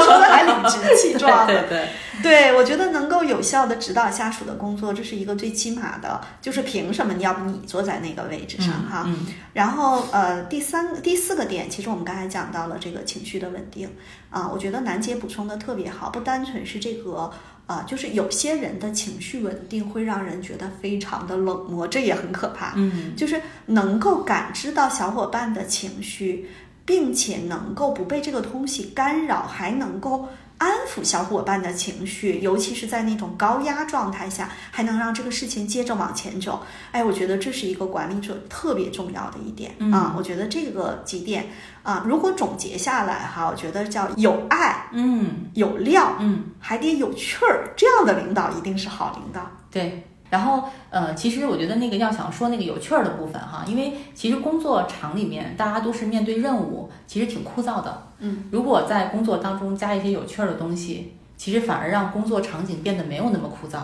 [0.00, 1.62] 说的还理直气壮的。
[1.66, 1.88] 对对
[2.22, 9.04] 对，我觉得能够有效的指导下属的工作，这是一个最起码的，就是凭什么要不你坐在那个位置上哈？
[9.06, 13.90] 嗯然后呃，第三、第四个点，其实我们刚才讲到了这个情绪的稳定
[14.30, 17.30] 啊，我觉得楠姐补充的特别好，不单纯是这个
[17.66, 22.72] 啊，就是有些人的情绪稳定会让人觉得非常的冷漠，这也很可怕。
[22.76, 26.48] 嗯就是能够感知到小伙伴的情绪，
[26.86, 30.26] 并且能够不被这个东西干扰，还能够
[30.58, 36.64] 安抚小伙伴的情绪，尤其是在那种高压状态下，还能让这个事情接着往前走。
[36.92, 40.14] 哎，我觉得这是一个管理者特别重要的一点、嗯啊。
[40.16, 41.46] 我觉得这个几点
[41.82, 49.50] 啊，如果总结下来哈，我觉得叫有爱、嗯有料，嗯，还得有趣儿，这样的领导一定是好领导。
[49.70, 50.02] 对。
[50.30, 58.02] 然后，呃，其实我觉得那个要想说那个有趣儿的部分哈，因为其实工作场里面大家都是面对任务，其实挺枯燥的。
[58.18, 63.80] 嗯，如果在工作当中加一些有趣儿的东西，其实反而让工作场景变得没有那么枯燥，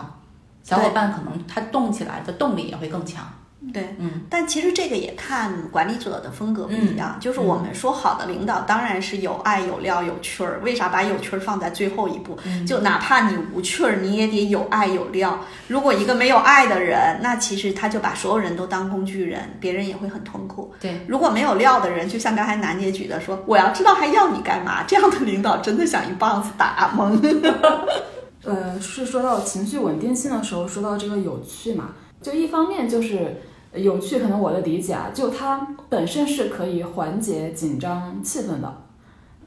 [0.63, 3.25] 小伙伴可能他动起来的动力也会更强。
[3.71, 7.17] 对，嗯，但其实这个也看管理者的风格不一样。
[7.19, 10.59] 就是我们说好的领导，当然是有爱、有料、有趣儿。
[10.63, 12.37] 为啥把有趣儿放在最后一步？
[12.67, 15.39] 就哪怕你无趣儿，你也得有爱有料。
[15.67, 20.73] 如果一个没有爱的人，那其实他就把所有人都当工具人，别人也会很痛苦。
[20.81, 24.83] 对，如果没有料的人，就像刚才楠姐举的说，我要知道还要你干嘛？
[24.87, 27.17] 这样的领导真的想一棒子打懵。
[28.43, 33.31] 呃，是说到情绪稳定性的时候，说到这个有趣嘛，就一方面就是呃
[33.73, 38.73] 有趣，可能我的理解啊，就它本身是可以缓解紧张气氛的，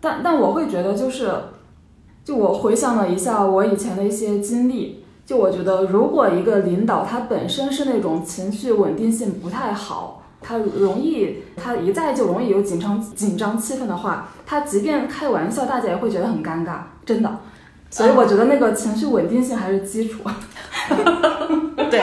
[0.00, 1.30] 但但我会觉得就是，
[2.24, 10.22] 就我回想了一下我以前的一些经历，就我觉得如果一个领导他本身是那种情绪稳定性不太好。
[10.38, 17.38] 他容易，他一再就容易有紧张紧张气氛的话，他即便开玩笑，大家也会觉得很尴尬，真的。
[17.90, 20.20] 所以我觉得那个情绪稳定性还是基础。
[21.90, 22.00] 对，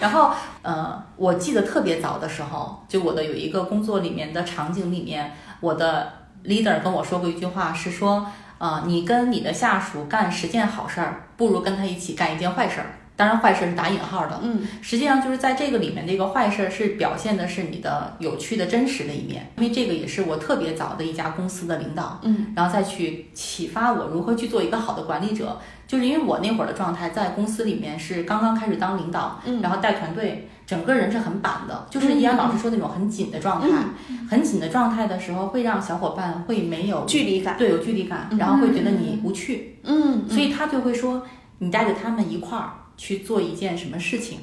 [0.00, 0.30] 然后
[0.62, 6.12] 呃，我记得特别早的时候，就我的有一个工作里面的场景里面，我的
[6.44, 8.26] leader 跟我说过一句话，是说，
[8.58, 12.86] 呃，你跟你的下属干十件好事儿，不如跟他一起干一件坏事儿。
[13.20, 14.40] 当然，坏事是打引号的。
[14.42, 25.58] 嗯，实际上就是在这个里面，这个坏事是表现的是你的有趣的真实的一面，因为这个也是我特别早的一家公司的领导，嗯，然后再去启发我如何去做一个好的管理者。
[25.86, 29.60] 就是因为我那会儿的状态，在公司里面是刚刚开始当领导，嗯。
[29.60, 33.68] 然后带团队，整个人是很板的，就是依然老师说那种很紧的状态，
[34.08, 34.26] 嗯。
[34.30, 37.58] 很紧的状态的时候，会让小伙伴会没有距离感。
[37.58, 38.38] 对有距离感，嗯。
[38.38, 41.26] 然后会觉得你无趣，嗯，所以他就会说，
[41.58, 44.40] 你带着他们一块儿去做一件什么事情，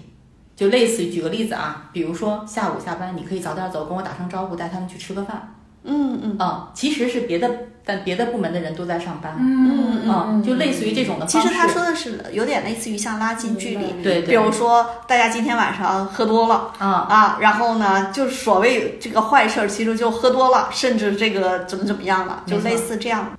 [0.55, 5.53] 就类似于举个例子啊，比如说下午下班，你可以早点走，跟我打声招呼，带他们去吃个饭。
[5.83, 6.35] 嗯嗯。
[6.39, 7.47] 嗯，其实是别的，
[7.85, 9.37] 但别的部门的人都在上班。
[9.39, 11.47] 嗯嗯，就类似于这种的方式。
[11.47, 23.37] 其实他说的是有点类似于像拉近距离，对对比如说大家今天晚上喝多了啊，啊，然后呢，就是所谓这个坏事儿，其实就喝多了，甚至这个怎么怎么样了，就类似这样。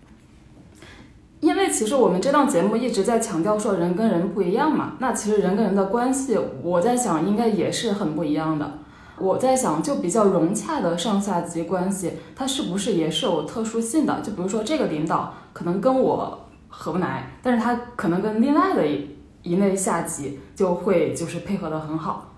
[1.41, 8.79] 因为其实我们这档节目一直在强调说人跟人不一样嘛，那其实人跟人的关系，我在想应该也是很不一样的。
[9.19, 14.21] 我在想，就比较融洽的上下级关系，它是不是也是有特殊性的？
[14.21, 19.09] 就比如说这个领导可能跟我合不来，但是他可能跟另外的一
[19.43, 22.33] 一类下级就会就是配合的很好。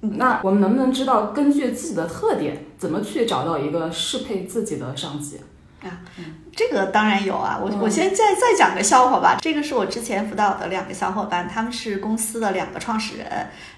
[0.00, 5.38] 那我们能不能知道根据自己的特点，怎么去找到一个适配自己的上级？
[6.54, 9.38] 这个当然有啊，我嗯我先再再讲个笑话吧。
[9.40, 13.26] 这个是我之前辅导的两个小伙伴，他们是公司的两个创始人。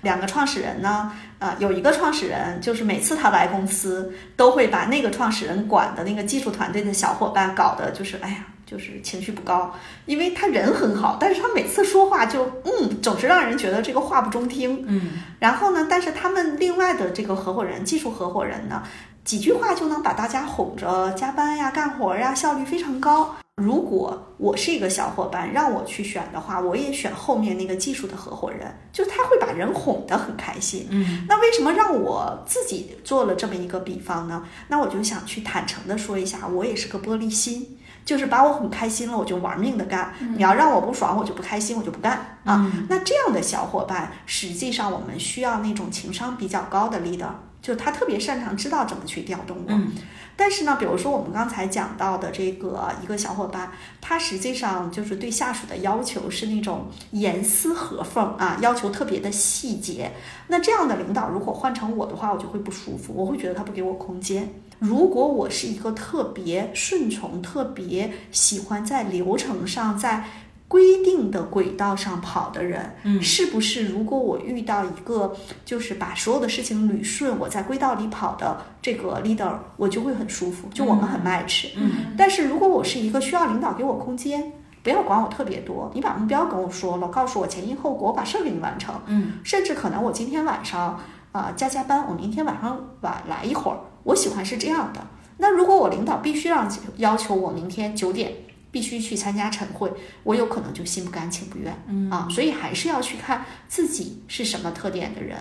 [0.03, 8.37] 两个创始人呢，呃，有一个创始人就是每次他来公司，都会把那个创始人管的那个技术团队的小伙伴搞得就是哎呀。
[8.67, 9.73] 就是情绪不高，
[10.07, 14.83] 因为他人很好，但是他每次说话就嗯，总是让人觉得这个话不中听。
[14.89, 18.83] 嗯，然后呢，但是他们另外的这个合伙人，技术合伙人呢，
[19.25, 23.35] 几句话就能把大家哄着加班呀、干活呀，效率非常高。
[23.57, 30.87] 如果我是一个小伙伴，让我去选的话，我也选后面那个技术的合伙人，就他会把人哄得很开心。
[30.91, 34.45] 嗯，那为什么让我自己做了这么一个比方呢？
[34.69, 37.79] 那我就想去坦诚的说一下，我也是个玻璃心。
[38.05, 40.13] 就是把我很开心了，我就玩命的干。
[40.37, 42.71] 你要让我不爽，我就不开心，我就不干啊。
[42.87, 47.31] 那这样的小伙伴，实际上我们需要那种情商比较高的 leader，
[47.65, 49.73] 就他特别擅长知道怎么去调动我。
[49.73, 49.91] 嗯
[50.37, 60.11] 但是呢，比如说我们刚才讲到的这个一个小伙伴，他实际上就是对下属的要求是那种严丝合缝啊，要求特别的细节。
[60.49, 64.53] 那这样的领导如果换成我的话，我就会不舒服，我会觉得他不给我空间。
[64.81, 70.25] 如果我是一个特别顺从、特别喜欢在流程上在
[70.67, 73.89] 规定的轨道上跑的人，嗯是不是？
[73.89, 81.69] 如果我遇到一个就是把所有的事情捋顺，我在轨道里跑的这个 leader，我就会很舒服，就我们很 match。
[81.77, 84.53] 嗯但是如果我是一个需要领导给我空间，
[84.83, 88.95] 不要管我特别多，你把目标跟我说了，告诉我前因后果，我把事儿给你完成。
[89.07, 90.99] 嗯甚至可能我今天晚上
[91.33, 95.01] 啊、加加班，我明天晚上晚来一会儿，我喜欢是这样的。
[95.37, 98.33] 那如果我领导必须让要求我明天九点
[98.75, 99.89] 必须去参加晨会，
[100.25, 105.39] 我有可能就心不甘情不愿，嗯啊，所以还是要去看自己是什么特点的人。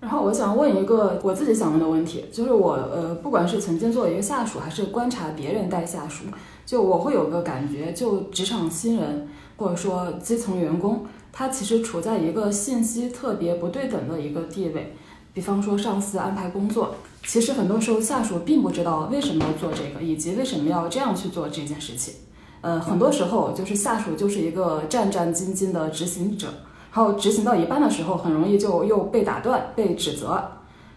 [0.00, 6.24] 然后我想问一个我自己想问的问题，就是我呃，不管是曾经做一个下属，还是观察别人带下属，
[6.64, 14.96] 就我会有个感觉，就职场新人或者说基层员工，他其实处在一个信息特别不对等的一个地位。
[15.34, 16.96] 比方说上司安排工作，
[17.26, 22.14] 其实很多时候下属并不知道为什么要做这个，以及为什么要这样去做这件事情。
[22.60, 26.46] 呃，很多时候就是下属就是一个战战兢兢的执行者，
[26.92, 30.42] 然后执行到一半的时候，很容易就又被打断、被指责。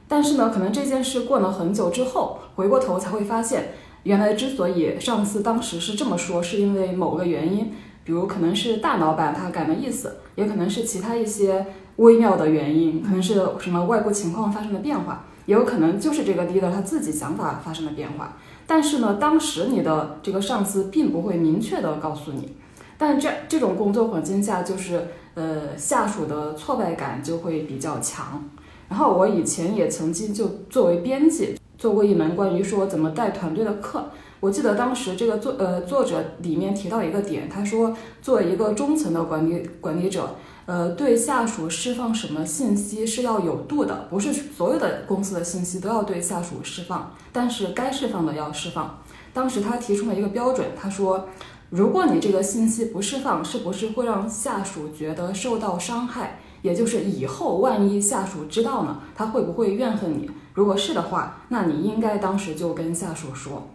[0.07, 3.73] 但是呢，可能这件事过了很久之后，回过头才会发现，
[4.03, 7.73] 原来之所以上司当时是这么说，是因为某个原因，
[8.03, 11.65] 比如可能是大老板他改了意思，也可能是其他一些
[11.97, 18.37] 微妙的原因，可能是什么外部情况发生了变化，也有可能就是这个 leader 他自己想法发生了变化。
[18.67, 22.55] 但是呢，当时你的这个上司并不会明确的告诉你。
[22.99, 28.47] 但这这种工作环境下，就是呃下属的挫败感就会比较强。
[28.89, 34.05] 然后我以前也曾经就作为编辑做过一门关于说怎么带团队的课。
[34.39, 40.35] 我记得当时这个作呃作者里面提到一个点，他说作为一个中层的管理管理者，
[40.69, 49.01] 呃对下属释放什么信息是要有度的，不是所有的公司的信息都要对下属释放，但是该释放的要释放。
[49.33, 51.27] 当时他提出了一个标准，他说。
[51.71, 56.39] 如果你这个信息不释放，是不是会让下属觉得受到伤害？
[56.63, 60.27] 也就是以后万一下属知道呢，他会不会怨恨你？
[60.55, 63.67] 如果是的话，那你应该当时就跟下属说。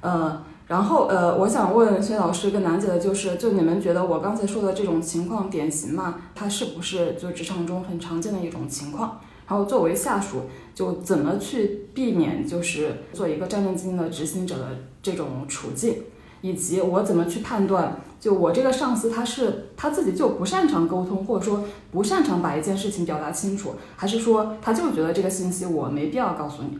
[0.00, 0.42] 呃，
[0.72, 6.14] 然后呃，我想问薛老师跟楠姐的就是，就你们觉得我刚才说的这种情况典型吗？
[6.34, 9.20] 它是不是就职场中很常见的一种情况？
[9.46, 10.44] 然后作为下属，
[10.74, 14.68] 就怎么去避免就是做一个战战兢兢的执行者的
[15.02, 16.04] 这种处境？
[16.40, 26.78] 以及我怎么去判断，就我这个上司他是他自己就不擅长沟通，或者说不擅长把一件事情表达清楚，还是说他就觉得这个信息我没必要告诉你？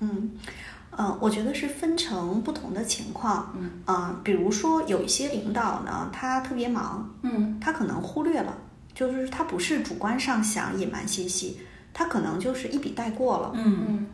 [0.00, 0.30] 嗯，
[0.96, 3.52] 呃，我觉得是分成不同的情况。
[3.56, 8.56] 嗯，啊、比如说有一些领导呢，他特别忙，嗯他可能忽略了，
[8.94, 11.58] 就是他不是主观上想隐瞒信息，
[11.92, 13.52] 他可能就是一笔带过了。
[13.54, 14.06] 嗯嗯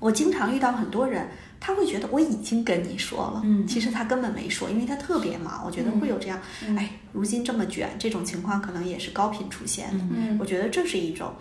[0.00, 5.62] 我经常遇到很多人，他会觉得我已经跟你说了，嗯其实他根本没说，因为他特别忙。
[5.64, 10.04] 我觉得会有这样，嗯哎，如今这么卷，这种情况可能也是高频出现的。
[10.14, 11.32] 嗯我觉得这是一种。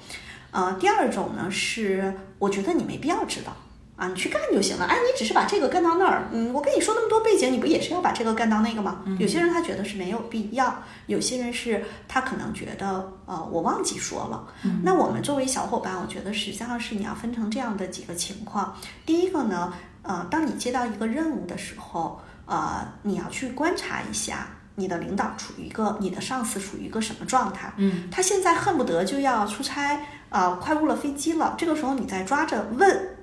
[0.49, 3.55] 呃，第二种呢是，我觉得你没必要知道
[3.97, 4.85] 啊，你去干就行了。
[4.85, 9.03] 哎，你只是把这个干到那儿，嗯，我跟你说那么多背景，你不也是要把这个干到那个吗？
[9.19, 14.47] 有些人他觉得是没有必要，有些人是他可能觉得，呃，我忘记说了。
[14.83, 18.75] 那我们作为小伙伴，我觉得实际上是你要分成这样的几个情况。
[19.05, 19.73] 第一个呢，
[20.03, 24.47] 呃，当你接到一个任务的时候，呃，你要去观察一下。
[24.79, 27.73] 你的领导处于一个，你的上司处于一个什么状态？
[27.77, 31.55] 嗯，他现在恨不得就要出差，呃，快误了飞机了。
[31.57, 33.16] 这个时候你再抓着问，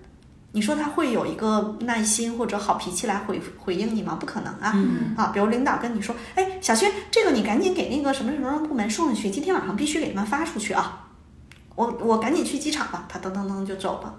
[0.54, 4.16] 你说他会有一个耐心或者好脾气来回回应你吗？
[4.20, 4.70] 不可能啊！
[4.76, 11.08] 嗯啊，比如领导跟你说，哎，小薛，这个你赶紧给那个什么什么部门送上去，今天晚上必须给他们发出去啊！
[11.74, 14.14] 我我赶紧去机场吧，他噔噔噔就走了。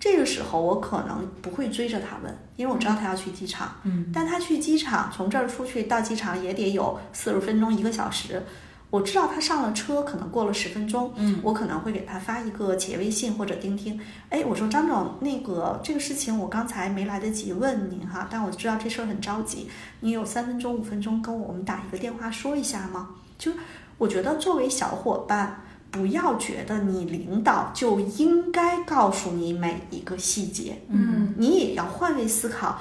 [0.00, 3.76] 这个时候我可能不会追着他问，因为我知道他要去机场。
[3.82, 8.42] 嗯，但他去机场，从这儿出去到机场也得有四十分钟一个小时。
[8.90, 14.00] 我知道他上了车，可能过了十分钟，嗯，我可能会给他发一个企业微信或者钉钉。
[14.30, 19.68] 哎，我说张总，那个这个事情我刚才没来得及问您哈，但我知道这事儿很着急，
[20.00, 23.10] 你有三分钟五分钟跟我们打一个电话说一下吗？
[23.38, 23.52] 就
[23.98, 25.62] 我觉得作为小伙伴。
[25.88, 32.80] 不要觉得你领导就应该告诉你每一个细节，嗯你也要换位思考。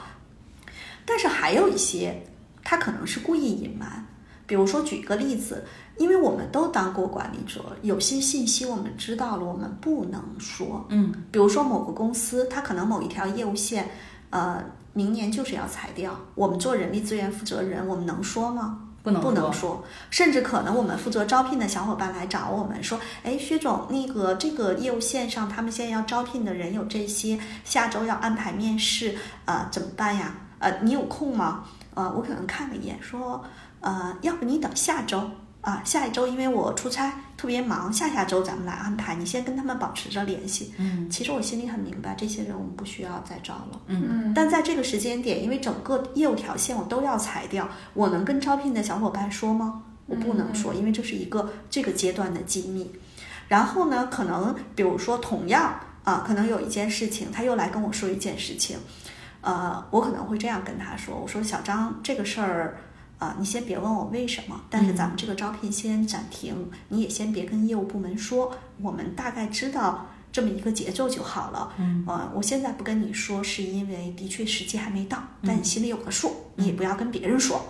[1.06, 2.24] 但是还有一些，
[2.62, 4.06] 他可能是故意隐瞒。
[4.45, 5.64] 比如说，举一个例子，
[5.98, 10.86] 因为我们都当过管理者，有些信息我们知道了，我们不能说。
[10.89, 13.89] 嗯，比如说某个公司，它可能某一条业务线，
[14.30, 18.82] 呃，明年就是要裁掉，我们做人力资源负责人，我们能说吗？
[19.04, 29.16] 不能不能说说，甚至可能我们负责招聘的小伙伴来找我们说，哎，薛总，那个这个业务线上他们现在要招聘的人有这些，下周要安排面试，
[29.46, 30.36] 呃，怎么办呀？
[30.58, 31.66] 呃，你有空吗？
[31.93, 33.43] 呃，我可能看了一眼，说，
[33.80, 35.30] 呃，要不你等下周
[35.66, 40.72] 啊，下一周因为我出差特别忙，下下周咱们来安排，你先跟他们保持着联系。
[40.78, 43.82] 嗯其实我心里很明白，这些人我们不需要再招了。
[43.88, 49.82] 嗯但在这个时间点，因为整个业务条线我都要裁掉，我能跟招聘的小伙伴说吗？
[50.05, 52.91] 我不能说，因为这是一个这个阶段的机密。
[53.47, 58.78] 然后呢，可能比如说同样啊，可能有一件事情，他又来跟我说一件事情，
[59.41, 62.78] 呃，我可能会这样跟他说：“我说小张，这个事儿。”
[63.18, 71.74] 啊，你先别问我为什么，但是咱们这个招聘先暂停，你也先别跟业务部门说，我们大概知道这么一个节奏就好了。
[71.78, 77.63] 嗯，呃，我现在不跟你说，是因为的确时机还没到，但你心里有个数，你也不要跟别人说。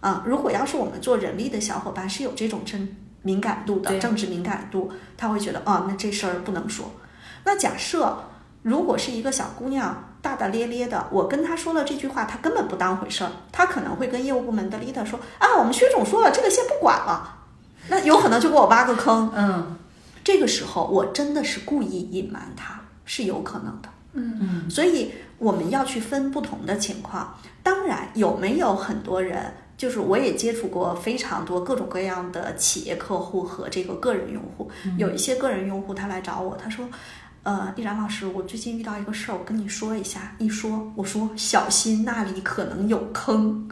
[0.00, 2.88] 啊，如果要是我们做人力的小伙伴是有这种政
[3.22, 6.92] 敏感度的政治敏感度，他会觉得啊，那这事儿不能说。
[7.44, 8.24] 那假设
[8.62, 17.36] 如果是一个小姑娘，大大咧咧的，我跟他说了这句话，他根本不当回事儿，他可能会跟业务部门的 leader 说啊，我们薛总说了，这个先不管了，
[17.88, 19.32] 那有可能就给我挖个坑。
[19.34, 19.76] 嗯
[20.24, 23.88] 这个时候我真的是故意隐瞒他，是有可能的。
[24.12, 27.34] 嗯嗯所以我们要去分不同的情况。
[27.62, 34.70] 当然，有没有很多人，就是我也接触过非常多各种各样的企业客户和这个个人用户。
[34.98, 36.86] 有一些个人用户他来找我，他说
[37.42, 43.68] ：“呃，依然老师，我最近遇到一个事儿，我跟你说一下。”一说，我说小心那里可能有坑。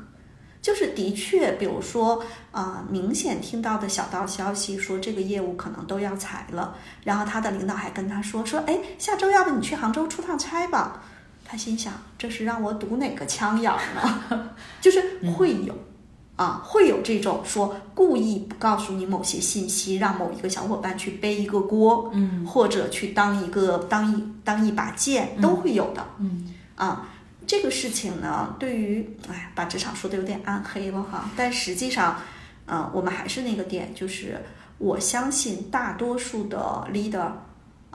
[0.63, 11.03] 就是的确，比如说啊、明显听到的小道消息说这个业务可能都要裁了，然后他的领导还跟他说说，哎，下周要不你去杭州出趟差吧？
[11.45, 14.51] 他心想，这是让我堵哪个枪眼儿呢？
[14.81, 15.73] 就是会有。
[16.37, 26.07] 啊，会有这种说故意不告诉你某些信息，让某一个小伙伴去背一个锅，嗯或者去当一个当一当一把剑，都会有的。
[26.19, 27.09] 嗯啊，
[27.47, 32.17] 这个事情呢，对于哎，把职场说的有点暗黑了哈，但实际上，
[32.67, 34.39] 呃，我们还是那个点，就是
[34.77, 37.31] 我相信大多数的 leader。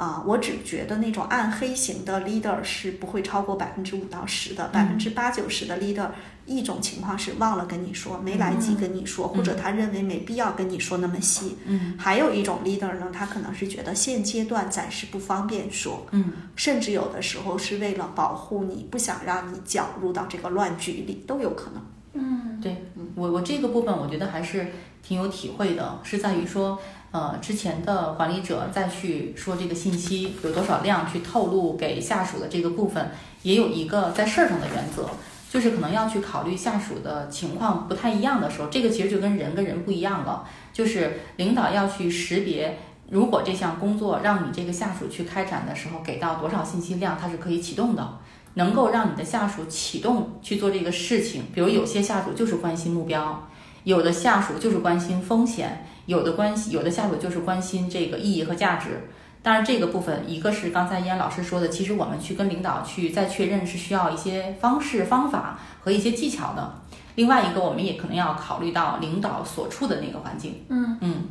[0.02, 6.10] 啊，我只觉得那种暗黑型的 leader 是不会超过百分之五到十的，百分之八九十的 leader，
[6.48, 11.56] 一种情况是忘了跟你说，没来及跟你说，或者他认为没必要跟你说那么细。
[11.66, 11.94] 嗯。
[12.00, 16.34] 还有一种 leader 呢，他可能是觉得现阶段暂时不方便说，嗯。
[16.56, 21.86] 甚至有的时候是为了保护你，不想让你搅入到这个乱局里，都有可能。
[22.14, 22.60] 嗯。
[22.60, 24.66] 对我我这个部分我觉得还是
[25.04, 26.80] 挺有体会的，是在于说，
[27.12, 33.12] 呃，之前的管理者再去说这个信息有多少量去透露给下属的这个部分，
[33.44, 35.10] 也有一个在事儿上的原则，
[35.50, 42.78] 就是可能要去考虑下属的情况不太一样的时候，这个其实就跟人跟人不一样了，就是领导要去识别。
[43.10, 48.20] 如果这项工作让你这个下属去开展的时候，给到多少信息量，它是可以启动的。
[48.54, 51.44] 能够让你的下属启动去做这个事情。
[51.54, 53.48] 比如有些下属就是关心目标，
[53.86, 59.08] 有的下属就是关心风险，有的关系有的下属就是关心这个意义和价值。
[59.44, 66.76] 当然，这个部分一个是刚才依安老师说的，其实我们去跟领导去再确认是需要一些方式方法和一些技巧的。
[67.16, 70.64] 另外一个，我们也可能要考虑到领导所处的那个环境。
[70.70, 71.24] 嗯嗯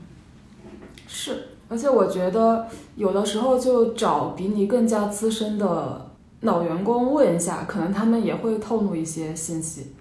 [1.07, 2.67] 是，而且我觉得
[2.97, 6.11] 有的时候就找比你更加资深的
[6.41, 9.95] 老员工问一下，可能他们也会透露一些信息。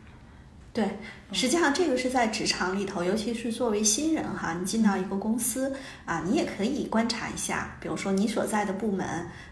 [1.32, 5.73] 实际上，这个是在职场里头，尤其是作为新人哈，你进到一个公司
[6.05, 9.05] 啊，你也可以观察一下，比如说你所在的部门，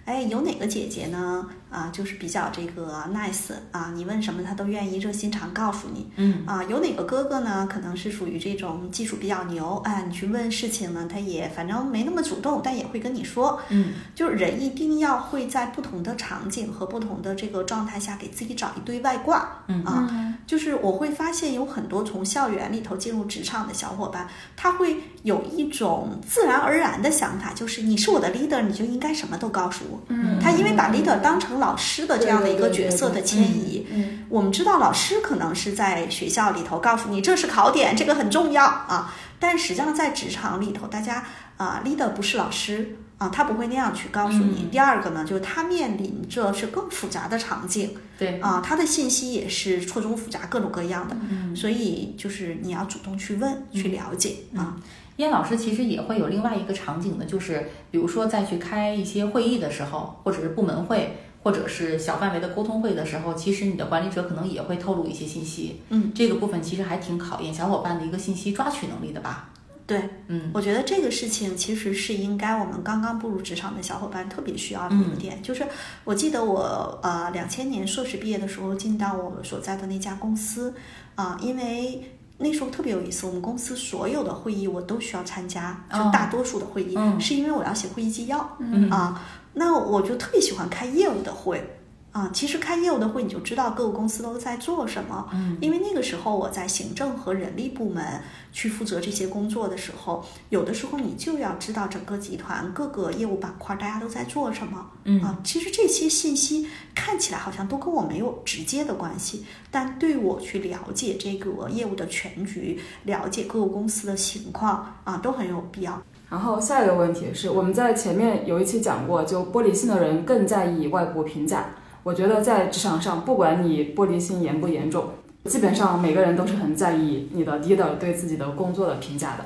[0.05, 1.47] 哎，有哪个姐姐呢？
[1.69, 6.09] 啊，就是比较这个 nice 啊，你问什么她都愿意热心肠告诉你。
[6.15, 7.67] 嗯啊，有哪个哥哥呢？
[7.69, 13.61] 可能是属于这种技术比较牛，哎，你去问事情呢，他也反正没那么主动，但也会跟你说。
[13.67, 19.61] 嗯，就是人一定要会在不同的场景和不同的这个状态下，给自己找一堆外挂。
[19.67, 29.99] 嗯啊，就是我会发现有很多从校园里头进入职场的小伙伴，他会有一种自然而然的想法，就是你是我的 leader，你就应该什么都告诉我。
[30.09, 41.24] 嗯他因为把 leader 当成老师的这样的一个角色的迁移，嗯我们知道老师可能是在学校里头告诉你这是考点，这个很重要啊，但实际上在职场里头，大家
[41.57, 44.68] 啊 leader 不是老师啊，他不会那样去告诉你。
[44.72, 54.78] 第二个呢，就是他面临着是更复杂的场景对，啊，他的信息也是错综复杂、各种各样的，嗯所以就是你要主动去问、去了解啊。
[55.18, 65.82] 燕老师其实也会有另外一个场景的，就是比如说再去开一些会议的时候，或者是部门会，或者是小范围的沟通会的时候，其实你的管理者可能也会透露一些信息。
[65.89, 69.49] 嗯，这个部分其实还挺考验小伙伴的一个信息抓取能力的吧？
[69.88, 75.41] 对，嗯我觉得这个事情其实是应该我们刚刚步入职场的小伙伴特别需要的一个点。
[75.41, 75.65] 就是
[76.03, 80.73] 我记得我呃两千年硕士毕业的时候进到我们所在的那家公司
[81.15, 82.03] 啊、因为
[82.38, 88.57] 那时候特别有意思，我们公司所有的会议我都需要参加，就哦大多数的会议，嗯是因为我要写会议纪要。
[88.59, 89.19] 嗯啊，
[89.53, 91.76] 那我就特别喜欢开业务的会。
[92.18, 95.30] 啊，其实开业务的会，你就知道各个公司都在做什么。
[95.34, 98.20] 嗯，因为那个时候我在行政和人力部门
[98.51, 104.84] 去负责这些工作的时候，有的时候你就要知道整个集团各个业务板块大家都在做什么。
[105.03, 116.01] 嗯啊，其实这些信息看起来好像都跟我没有直接的关系，但对我去了解这个业务的全局，了解各个公司的情况啊，都很有必要。
[116.30, 121.70] 然后下一个问题是，我们在前面有一期讲过，就玻璃心的人更在意外部评价。
[122.08, 125.10] 我觉得在职场上，不管你玻璃心严不严重，
[125.43, 129.43] 基本上每个人都是很在意你的 leader 对自己的工作的评价的。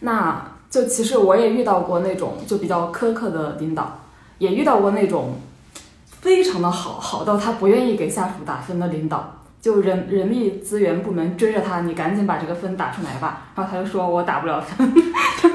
[0.00, 4.00] 那就其实我也遇到过那种就比较苛刻的领导，
[4.36, 5.36] 也遇到过那种
[6.20, 9.36] 非常的好，好到他不愿意给下属打分的领导。
[9.62, 13.44] 就人人力资源部门追着他，你赶紧把这个分打出来吧。
[13.56, 14.92] 然后他就说我打不了分。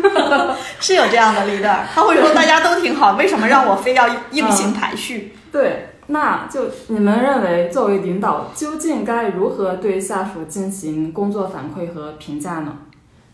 [0.82, 5.36] 是有这样的 leader，他会说大家都挺好，为什么让我非要硬性排序？
[5.52, 12.78] 对，那就你们认为作为领导，究竟该如何对下属进行工作反馈和评价呢？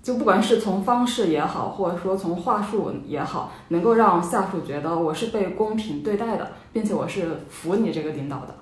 [0.02, 8.56] 就不管是从方式也好，或者说从话术也好，能够让下属觉得我是被公平对待的，并且我是服你这个领导的。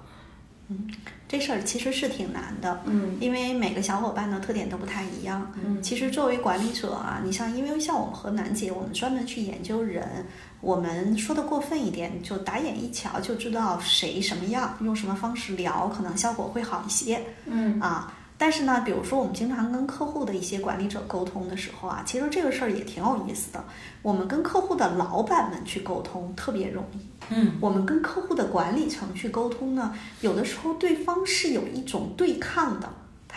[0.69, 0.87] 嗯
[1.27, 5.51] 这事儿其实是挺难的，嗯因为每个小伙伴的特点都不太一样。
[5.63, 10.25] 嗯其实作为管理者啊，你像因为像我们和楠姐，我们专门去研究人，
[10.61, 18.13] 我们说的过分一点，就打眼一瞧就知道谁什么样，用什么方式聊，可能效果会好一些嗯啊。
[18.37, 23.63] 但是呢，比如说我们经常跟客户的一些管理者沟通的时候啊，其实这个事儿也挺有意思的。
[24.03, 26.97] 我们跟客户的老板们去沟通特别容易，
[27.29, 32.87] 嗯我们跟客户的管理层去沟通呢，有的时候对方是有一种对抗的，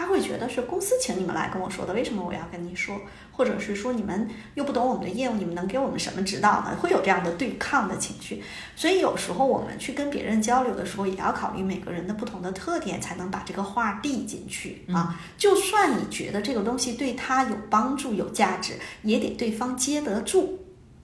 [0.01, 2.99] 他会觉得是公司请你们来跟我说的，为什么我要跟你说？
[3.31, 6.75] 或者是说你们又不懂我们的业务，你们能给我们什么指导呢？
[6.81, 8.43] 会有这样的对抗的情绪。
[8.75, 15.21] 所以有时候我们去跟别人交流的时候，也要考虑每个人的不同的特点，才能把这个话递进去啊。
[15.37, 20.60] 就算你觉得这个东西对他有帮助、有价值，也得对方接得住。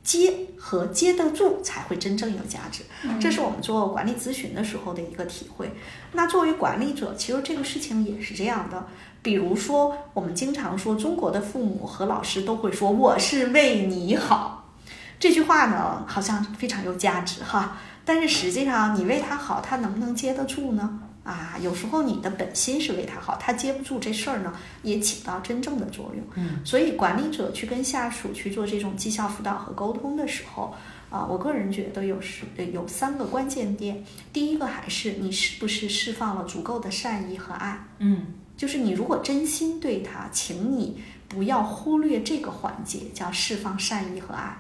[0.07, 2.85] 接和接得住才会真正有价值，
[3.21, 5.73] 这是我们做管理咨询的时候的一个体会。
[6.13, 8.87] 那作为管理者，其实这个事情也是这样的。
[9.21, 14.71] 比如说，我们经常说，中国的父母和老师都会说“我是为你好”，
[15.19, 17.77] 这句话呢，好像非常有价值哈。
[18.05, 21.01] 但是实际上，你为他好，他能不能接得住呢？
[21.27, 24.53] 啊，有时候你的本心是为他好，他接不住这事儿呢，
[24.83, 26.25] 也起不到真正的作用。
[26.37, 30.73] 嗯，所以管理者去跟下属去做这种绩效辅导和沟通的时候，
[31.11, 34.05] 啊，我个人觉得有时有三个关键点。
[34.33, 44.57] 第一个还是你是不是释放了足够的善意和爱，嗯就是你如果真心对他，请你不要忽略这个环节，叫释放善意和爱。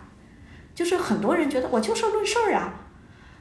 [0.74, 2.74] 就是很多人觉得我就事论事儿啊。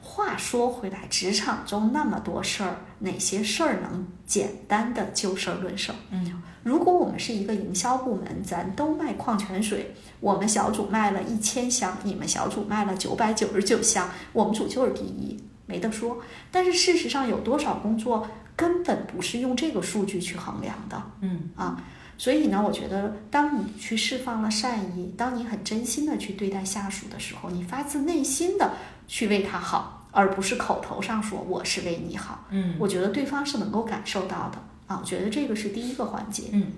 [0.06, 5.94] 话说回来，职场中那么多事儿，哪些事儿能简单的就事儿论事儿？
[6.10, 16.18] 嗯，如果我们是一个营销部门，咱都卖矿泉水，我们小组卖了一千箱，你们小组卖了九百九十九箱，我们组就是第一，没得说。
[16.50, 21.02] 但是事实上，有多少工作根本不是用这个数据去衡量的。
[21.20, 21.82] 嗯啊，
[22.16, 28.72] 所以呢，我觉得当你去释放了善意，当你很真心的去对待下属的时候，你发自内心的
[29.06, 34.98] 去为他好，而不是口头上说我是为你好，嗯我觉得对方是能够感受到的啊。
[34.98, 36.44] 我觉得这个是第一个环节。
[36.52, 36.72] 嗯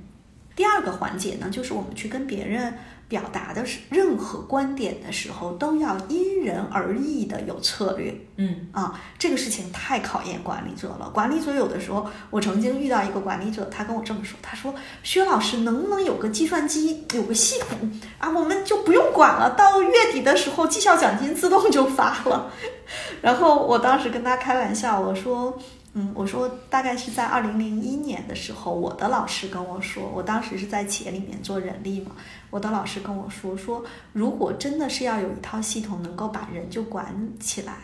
[0.58, 2.74] 第二个环节呢，就是我们去跟别人
[3.06, 8.12] 表达的是任何观点的时候，都要因人而异的有策略。
[8.38, 11.08] 嗯啊，这个事情太考验管理者了。
[11.14, 22.50] 管理者有的时候，我曾经遇到一个管理者，他跟我这么说，他说：“薛老师，能不能有个计算机，有个系统啊，我们就不用管了，到月底的时候绩效奖金自动就发了。
[23.22, 25.56] ”然后我当时跟他开玩笑，我说。
[25.94, 32.12] 嗯，我说大概是在二零零一年的时候，我的老师跟我说，我当时是在企业里面做人力嘛，
[32.50, 37.74] 我的老师跟我说，说如果真的是要有一套系统能够把人就管起来，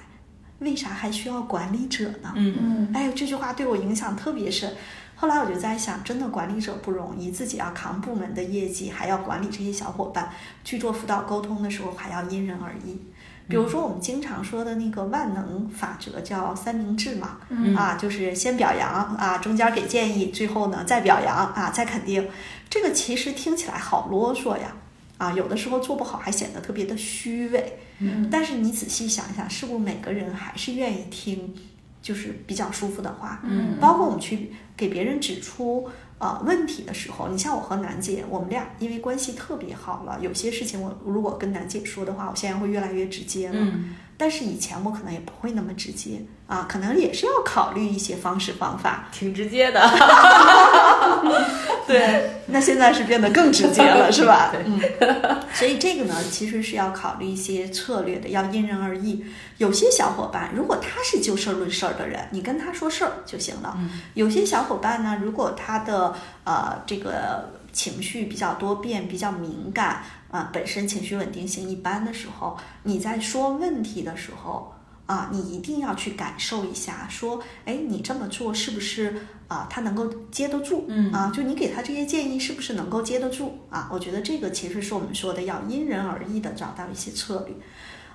[0.61, 2.33] 为啥还需要管理者呢？
[2.37, 4.73] 嗯嗯哎，这句话对我影响特别深。
[5.17, 10.29] 后来我就在想，真的管理者不容易，自己要扛部门的业绩，还要管理这些小伙伴，
[10.65, 13.01] 去做辅导沟通的时候还要因人而异。
[13.49, 22.27] 比如说我们经常说的那个万能法则，叫三明治嘛，嗯啊，就是先表扬啊，中间给建议，最后呢再表扬啊，再肯定。
[22.71, 24.75] 这个其实听起来好啰嗦呀，
[25.19, 27.79] 啊，有的时候做不好还显得特别的虚伪。
[27.99, 31.55] 嗯但是你仔细想一想，是不是每个人还是愿意听，
[32.03, 33.41] 就是比较舒服的话？
[33.45, 35.89] 嗯包括我们去给别人指出
[36.19, 43.73] 啊问题的时候，你像我和楠姐，我们俩因为关系特别好了，有些事情我如果跟楠姐说的话，我现在会越来越直接了。
[44.17, 49.07] 但是以前我可能也不会那么直接啊，可能也是要考虑一些方式方法。
[49.13, 49.81] 挺直接的。
[51.87, 54.49] 对，那现在是变得更直接了，是吧？
[54.53, 54.81] 对嗯，
[55.53, 59.25] 所以这个呢，其实是要考虑一些策略的，要因人而异。
[59.59, 63.75] 有些小伙伴，如果他是就事论事儿的人，你跟他说事儿就行了。
[63.79, 74.73] 嗯有些小伙伴呢，如果他的呃这个情绪比较多变、比较敏感，啊、本身情绪稳定性一般的时候，你在说问题的时候。
[75.07, 79.15] 啊，你一定要去感受一下，说，哎，你这么做是不是
[79.49, 80.87] 啊，他能够接得住？
[80.89, 83.59] 嗯啊，就你给他这些建议是不是能够接得住？
[83.69, 87.55] 啊，我觉得这个其实是我们说的要因人而异的找到一些策略。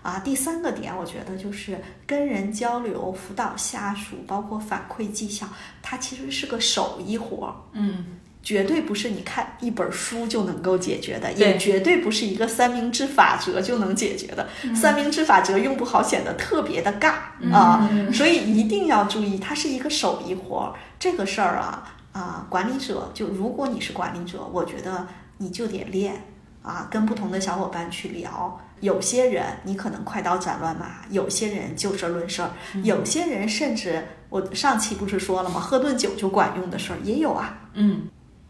[0.02, 5.48] 啊，第三个点，我觉得就是跟人交流、辅导下属，包括反馈绩效，
[5.84, 7.56] 它其实是个手艺活儿。
[7.74, 8.04] 嗯
[8.50, 14.50] 绝对不是你看一本书就能够解决的，也绝对不是一个三明治法则就能解决的。
[14.76, 17.12] 三明治法则用不好，显得特别的尬、
[17.54, 17.88] 啊。
[17.92, 20.74] 嗯所以一定要注意，它是一个手艺活儿。
[20.98, 25.06] 这个事儿啊啊，管理者就如果你是管理者，我觉得
[25.38, 26.16] 你就得练
[26.64, 28.60] 啊，跟不同的小伙伴去聊。
[28.80, 32.50] 有些人你可能快刀斩乱麻，有些人就事论事儿，
[32.82, 35.60] 有些人甚至我上期不是说了吗？
[35.60, 37.56] 喝顿酒就管用的事儿也有啊。
[37.76, 38.08] 嗯，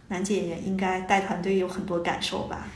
[0.10, 2.68] 楠姐也应该带团队有很多感受吧？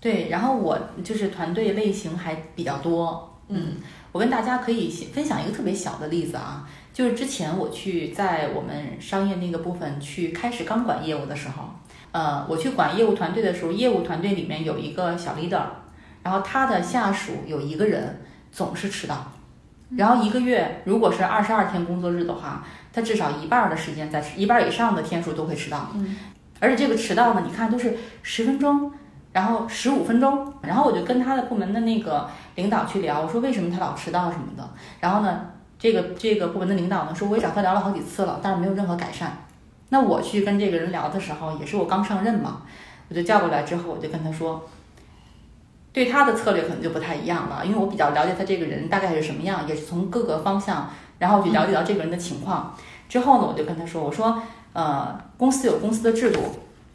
[0.00, 0.28] 对。
[0.28, 3.28] 然后我就是团队类型还比较多。
[3.48, 3.78] 嗯，
[4.12, 11.64] 我跟大家可以分享一个特别小的例子啊，就是之前我去在我们商业那个部分去开始刚管业务的时候，
[12.12, 15.62] 呃，我去管业务团队的时候，业务团队里面有一个小 leader，
[16.22, 18.20] 然后他的下属有一个人
[18.52, 19.32] 总是迟到，
[19.96, 25.90] 然后一个月如果是二十二天工作日的话，他至少一半儿的时间在，一半儿以上的天数都会迟到。
[25.94, 26.16] 嗯，
[26.60, 28.92] 而且这个迟到呢，你看都是十分钟，
[29.32, 35.40] 然后十五分钟，然后我就跟他的部门的那个领导去聊，我说为什么他老迟到什么的，然后呢，
[35.78, 39.36] 这个这个部门的领导呢说我也找他聊了好几次了，但是没有任何改善。
[39.88, 42.62] 那我去跟这个人聊的时候，也是我刚上任嘛，
[43.08, 44.62] 我就叫过来之后，我就跟他说，
[45.92, 50.88] 对他的策略可能就不太一样了，因为我比较了解他这个人大概是什么样，也是从各个方向，
[51.18, 52.72] 然后去了解到这个人的情况。
[53.08, 54.40] 之后呢，我就跟他说，我说，
[54.72, 56.40] 呃，公司有公司的制度，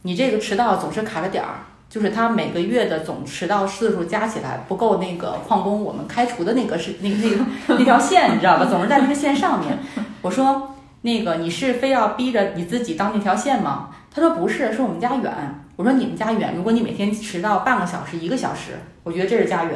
[0.04, 8.66] 你这个迟到总是卡着点儿，就是他每个月的总迟到次数加起来不够那个矿工我们开除的那个是 那个那个那条线，你知道吧？
[8.66, 9.78] 总是在那个线上面。
[10.22, 13.90] 我说，那个你是非要逼着你自己当那条线吗？
[14.12, 15.62] 他说不是，是我们家远。
[15.76, 19.74] 我说你们家远，如果你每天迟到半个小时、一个小时，我觉得这是家远。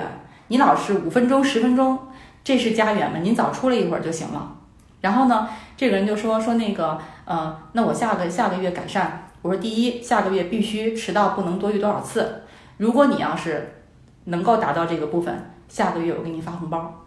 [0.48, 2.00] 你老是五分钟、十分钟，
[2.44, 3.20] 这是家远吗？
[3.22, 4.56] 您早出来一会儿就行了。
[5.02, 6.98] 然后呢，这个人就说说那个，
[7.30, 9.30] 呃，那我下个下个月改善。
[9.44, 12.42] 我说第一，下个月必须迟到不能多于多少次。
[12.78, 13.84] 如果你要是
[14.24, 17.06] 能够达到这个部分，下个月我给你发红包。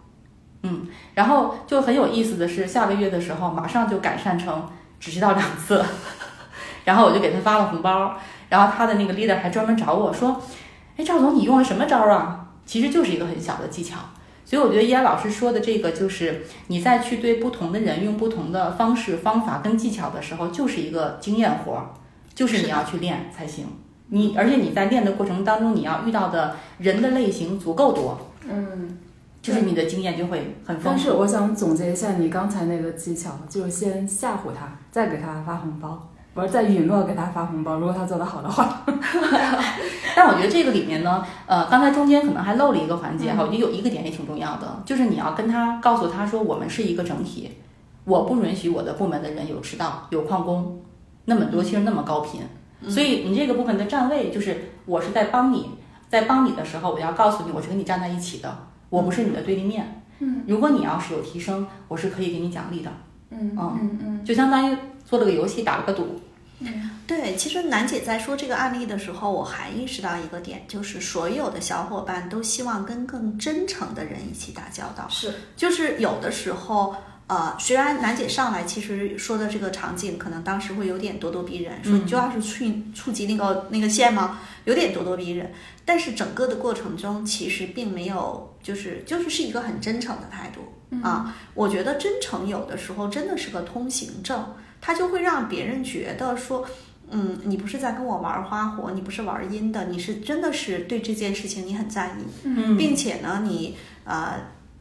[0.61, 4.65] 嗯，然后就很有意思的是，下个月的时候马上就改善成
[4.97, 5.83] 只迟到两次，
[6.85, 8.15] 然后我就给他发了红包。
[8.47, 10.41] 然后他的那个 leader 还专门找我说
[10.95, 13.97] ：“哎，赵总，你用了什么招啊？”其实就是一个很小的技巧。
[14.53, 21.89] 所以我觉得依然老师说的这个，就是你在去对不同的人用不同的方式、方法跟技巧的时候，就是一个经验活儿，
[22.35, 23.65] 就是你要去练才行。
[24.09, 28.95] 你而且你在练的过程当中，你要遇到的人的类型足够多，嗯，
[29.41, 30.89] 就是你的经验就会很丰富。
[30.89, 38.81] 但是我想总结一下你刚才那个技巧，就是先吓唬他，再给他发红包，不是在允诺给他发红包，如果他做得好的话。
[40.15, 47.51] 但我觉得这个里面呢，呃，刚才中间可能还漏了一个环节哈，我觉得有一个点也挺重要的，就是你要跟他告诉他说，我们是一个整体，
[48.05, 50.81] 我不允许我的部门的人有迟到、有旷工，
[51.25, 52.41] 那么多其实那么高频，
[52.89, 55.71] 所以你这个部分的站位就是我是在帮你，
[56.09, 58.55] 在帮你的时候，我要告诉你，我是跟你站在一起的，
[58.89, 60.01] 我不是你的对立面。
[60.19, 62.91] 嗯，如果你要是有提升，我是可以给你奖励的，
[63.31, 63.79] 嗯嗯。
[63.81, 64.23] 嗯嗯。
[64.23, 64.77] 就相当于
[65.13, 66.19] 做了个游戏，打了个赌。
[66.59, 75.05] 嗯对，其实楠姐在说这个案例的时候，我还意识到一个点，就是所有的小伙伴都希望跟更真诚的人一起打交道。
[75.07, 76.95] 是，就是有的时候，
[77.27, 84.39] 呃，虽然楠姐上来其实说的这个场景，可能当时会有点咄咄逼人，说你就要是触触及那个那个线吗？
[84.65, 85.51] 有点咄咄逼人。
[85.85, 90.61] 但是整个的过程中，其实并没有，就是就是是一个很真诚的态度、
[91.05, 91.35] 啊。
[91.53, 94.45] 我觉得真诚有的时候真的是个通行证，
[94.83, 96.67] 它就会让别人觉得说。
[97.15, 104.39] 嗯，你不是在跟我玩花活，你不是玩阴的，你是真的是对这件事情你很在意，嗯并且呢，你呃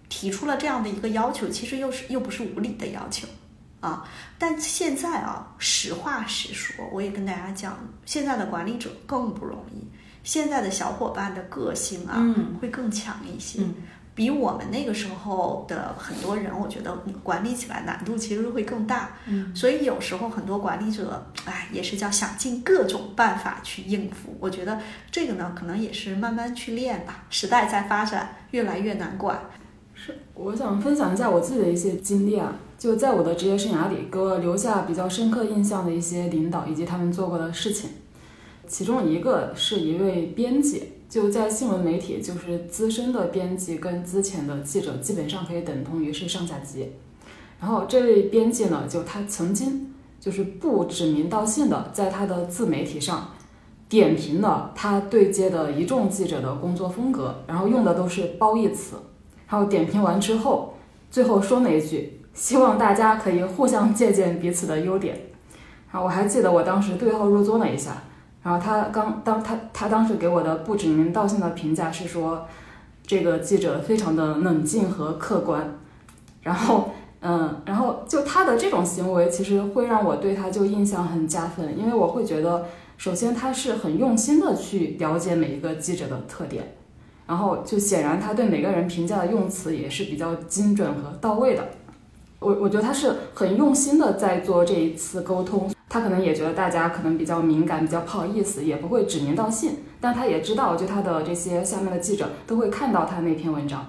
[0.09, 3.27] 提出了这样的一个要求，其实又是又不是无理的要求
[3.81, 4.09] 啊。
[4.39, 7.77] 但现在啊，实话实说，我也跟大家讲，
[8.07, 9.85] 现在的管理者更不容易，
[10.23, 13.61] 现在的小伙伴的个性啊，嗯会更强一些。
[13.61, 13.75] 嗯
[14.15, 19.17] 比我们那个时候的很多人，我觉得管理起来难度其实会更大。
[19.27, 24.37] 嗯，所以有时候很多管理者，哎，也是叫想尽各种办法去应付。
[24.39, 24.79] 我觉得
[25.11, 27.25] 这个呢，可能也是慢慢去练吧。
[27.31, 29.41] 时代在发展，越来越难管。
[29.95, 37.89] 是，我想分享一下我自己的一些经历啊，就在我的职业生涯里，给我留下比较深刻印象的一些领导以及他们做过的事情。
[38.67, 46.91] 其中一个是一位编辑，就在新闻媒体，就是资深的编辑跟资浅的记者基本上可以等同于是上下级。
[47.61, 53.29] 然后这位编辑呢，就他曾经就是不指名道姓的在他的自媒体上
[53.91, 58.97] 点评了他对接的一众记者的工作风格，然后用的都是褒义词。
[59.47, 60.73] 然后点评完之后，
[61.11, 65.21] 最后说了一句：“希望大家可以互相借鉴彼此的优点。”
[65.93, 68.03] 啊我还记得我当时对号入座了一下。
[68.43, 72.47] 然后他刚当他他当时给我的不指名道姓的评价是说，
[73.07, 75.79] 这个记者非常的冷静和客观。
[76.43, 76.91] 然后
[77.21, 82.65] 嗯，然后就他的这种行为，其实会让我对他就印象很加分，因为我会觉得，
[82.97, 86.75] 首先他是很用心的去了解每一个记者的特点。
[87.25, 91.63] 然后就显然他对每个人评价的用词也是比较精准和到位的。
[92.41, 103.85] 我我觉得他是很用心的在做这一次沟通，他可能也觉得大家可能比较敏感，比较不好意思，也不会指名道姓，但他也知道，就他的这些下面的记者都会看到他那篇文章。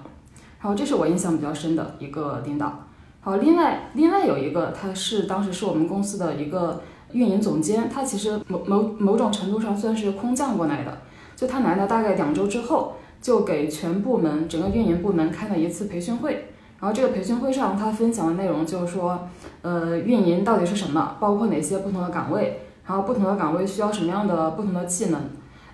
[0.60, 2.84] 然后这是我印象比较深的一个领导。
[3.22, 6.82] 好，另外另外有一个，他是当时是我们公司的一个
[7.12, 10.98] 运营总监，他其实某某某种程度上算是空降过来的，
[11.34, 12.96] 就他来了大概两周之后。
[13.24, 16.48] 就给全部门整个运营部门开了一次培训会，
[16.84, 19.26] 然后这个培训会上他分享的内容就是说，
[19.62, 25.18] 呃，运营到底是什么，包括哪些不同的岗位，然后不同的岗位需要什么样的不同的技能，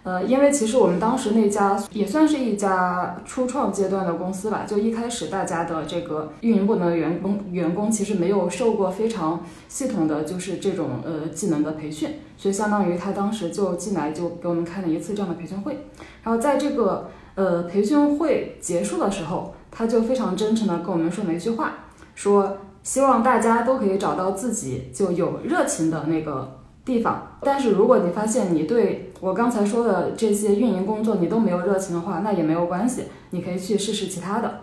[0.05, 15.87] 呃，因为其实我们当时那家也算是一家初创阶段的公司吧，就一开始大家的这个运营部门的员工员工其实没有受过非常系统的就是这种呃技能的培训，所以相当于他当时就进来就给我们开了一次这样的培训会，
[16.23, 17.11] 然后在这个。
[17.37, 21.73] 呃，培训会结束的时候，他就非常真诚的跟我们说了一句话，
[22.15, 27.37] 说希望大家都可以找到自己就有热情的那个地方。
[27.43, 34.61] 但是如果你发现你对我刚才说的这些运营工作你都没有热情的话，那也没有关系，你可以去试试其他的。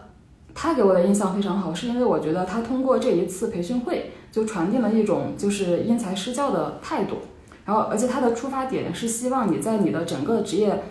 [0.53, 7.17] 他给我的印象非常好，是因为我觉得他通过这一次培训会就传递了一种就是因材施教的态度，
[7.65, 10.83] 然后而且他的出发点是希望你在你的整个职业。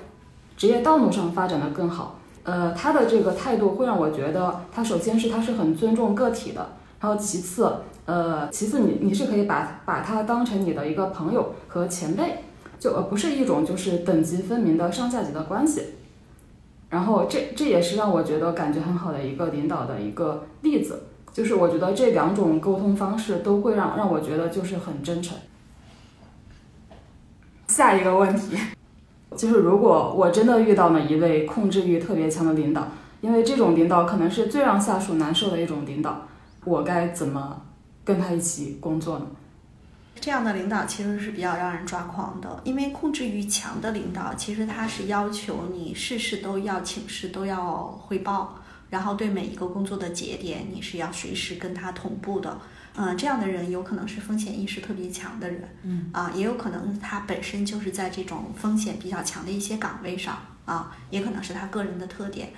[0.56, 2.15] 职业道路上发展的更好，
[2.46, 12.44] 呃，他的这个态度会让我觉得，他首先是他是很尊重个体的，然后其次，呃，其次你你是可以把把他当成你的一个朋友和前辈，
[12.78, 15.82] 就而不是一种就是等级分明的上下级的关系，
[16.88, 25.36] 然后这这也是让我觉得感觉很好的一个领导的一个例子，就是我觉得这两种沟通方式都会让让我觉得就是很真诚。
[27.66, 28.56] 下一个问题。
[29.34, 32.86] 就是如果我真的遇到了一位控制欲特别强的领导，
[33.20, 36.26] 因为这种领导可能是最让下属难受的一种领导，
[36.64, 37.60] 我该怎么
[38.04, 39.26] 跟他一起工作呢？
[40.18, 48.54] 这样的领导其实是比较让人抓狂的，因为控制欲强的领导，其实他是要求你事事都要请示，都要汇报，
[48.88, 52.56] 然后对每一个工作的节点，你是要随时跟他同步的。
[52.96, 62.52] 嗯，这样的人有可能是风险意识特别强的人，嗯啊，也有可能他本身就是在这种风险比较强的一些岗位上啊，也可能是他个人的特点。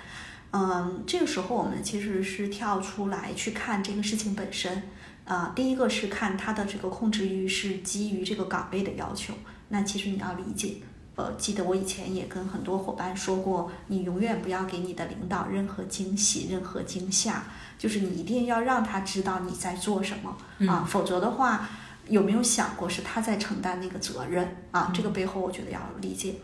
[0.51, 4.81] 嗯，这个时候我们其实是跳出来去看这个事情本身。
[5.25, 9.31] 啊，第一个是看他的这个控制欲是基于这个岗位的要求。
[9.67, 10.77] 那其实你要理解，
[11.19, 17.43] 呃，记得我以前也跟很多伙伴说过，你永远不要给你的领导任何惊喜、任何惊吓，
[17.77, 20.37] 就是你一定要让他知道你在做什么
[20.71, 21.67] 啊，否则的话，
[22.07, 24.93] 有没有想过是他在承担那个责任啊？
[24.95, 26.35] 这个背后我觉得要理解。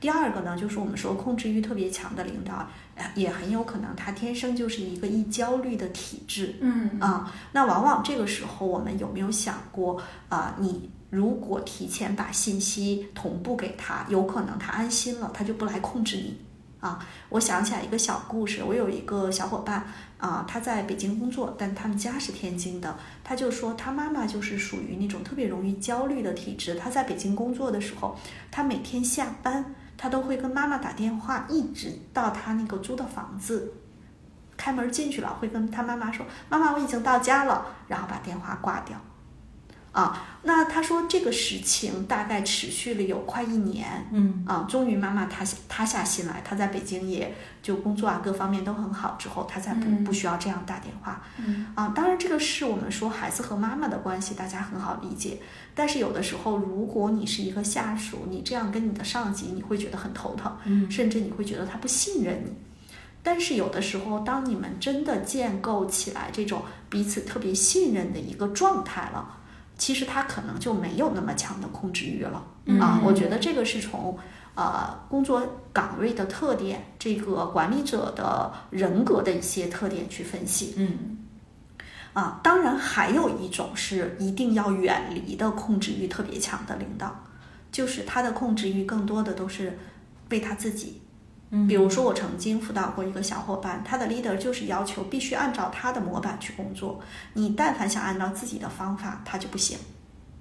[0.00, 2.66] 第二个呢，就是我们说控制欲特别强的领导，
[3.14, 6.56] 也很有可能他天生就是一个易焦虑的体质。
[6.62, 10.54] 嗯啊，那往往这个时候，我们有没有想过啊？
[10.58, 16.40] 你如果提前把信息同步给他，有可能他安心了，他就不来控制你
[16.80, 17.06] 啊。
[17.28, 19.84] 我想起来一个小故事，我有一个小伙伴
[20.16, 26.74] 啊，他在北京工作，但他们家是天津的，他就说他妈妈就是属于那种特别容易焦虑的体质。
[26.76, 28.16] 他在北京工作的时候，
[28.50, 29.74] 他每天下班。
[29.94, 33.72] 他都会跟妈妈打电话，一直到他那个租的房子
[34.56, 39.00] 开门进去了，会跟他妈妈说：“妈妈，我已经到家了。”然后把电话挂掉。
[39.92, 44.08] 啊，那他说这个事情大概持续了有快一年。
[44.10, 51.22] 嗯啊，终于妈妈塌塌下心来，她在北京也就工作啊各方面都很好之后，她才不不需要这样打电话。
[51.36, 55.38] 嗯啊，当然这个是我们说孩子和妈妈的关系，大家很好理解。
[55.74, 62.52] 但是有的时候，如果你是一个下属，你这样跟你的上级，你会觉得很头疼，嗯甚至你会觉得他不信任你。
[63.22, 69.38] 但是有的时候，当你们真的建构起来这种彼此特别信任的一个状态了，
[69.82, 72.38] 其实他可能就没有那么强的控制欲了、
[72.78, 73.00] 啊。
[73.00, 74.16] 嗯我觉得这个是从
[74.54, 80.74] 呃工作岗位的特点，这个管理者的人格的一些特点去分析。
[80.76, 81.18] 嗯
[82.12, 87.24] 啊，当然还有一种是一定要远离的控制欲特别强的领导，
[87.72, 89.76] 就是他的控制欲更多的都是
[90.28, 91.01] 被他自己。
[91.54, 96.98] 嗯比如说，我曾经辅导过一个小伙伴，他的 leader 就是要求必须按照他的模板去工作，
[97.34, 99.78] 你但凡想按照自己的方法，他就不行。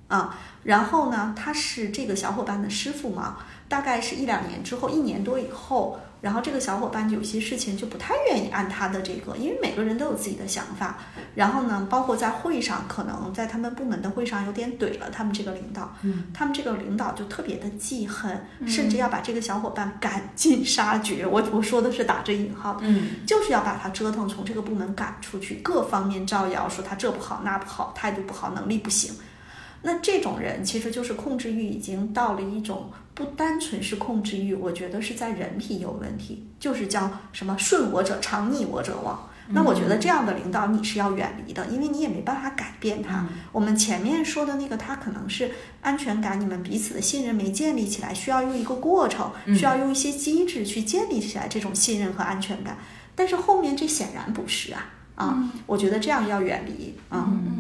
[0.08, 3.38] 啊，然后呢，他是这个小伙伴的师傅嘛，
[3.68, 11.00] 大概是一两年之后，一年多以后，然后这个小伙伴有些事情就不太愿意按他的这个，因为每个人都有自己的想法。
[11.34, 21.26] 然后呢，包括在会上，可能在他们部门的会上有点怼了他们这个领导，嗯，他们这个领导就特别的记恨，甚至要把这个小伙伴赶尽杀绝。
[21.26, 29.12] 我我说的是打着引号的，嗯就是要把他折腾从这个部门赶出去，各方面造谣，说他这不好那不好，态度不好，能力不行。
[29.82, 39.28] 那这种人其实就是控制欲已经到了一种不单纯是控制欲，我觉得是在人品有问题，就是叫什么顺我者昌，逆我者亡。
[39.54, 43.28] 那我觉得这样的领导你是要远离的，因为你也没办法改变他。
[43.52, 45.52] 我们前面说的那个，他可能是
[45.82, 52.78] 安全感，你们彼此的信任没建立起来，需要用一个过程，需要用一些机制去建立起来这种信任和安全感。
[53.14, 55.52] 但是后面这显然不是啊啊！
[55.66, 57.28] 我觉得这样要远离啊。
[57.28, 57.51] 嗯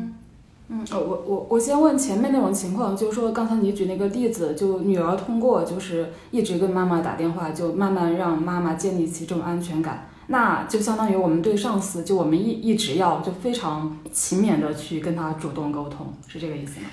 [0.90, 16.88] 呃，我我我先问前面那种情况，就是说刚才你举那个例子，就女儿通过就是一直跟妈妈打电话，就慢慢让妈妈建立起这种安全感，那就相当于我们对上司，就我们一一直要就非常勤勉的去跟他主动沟通，是这个意思吗？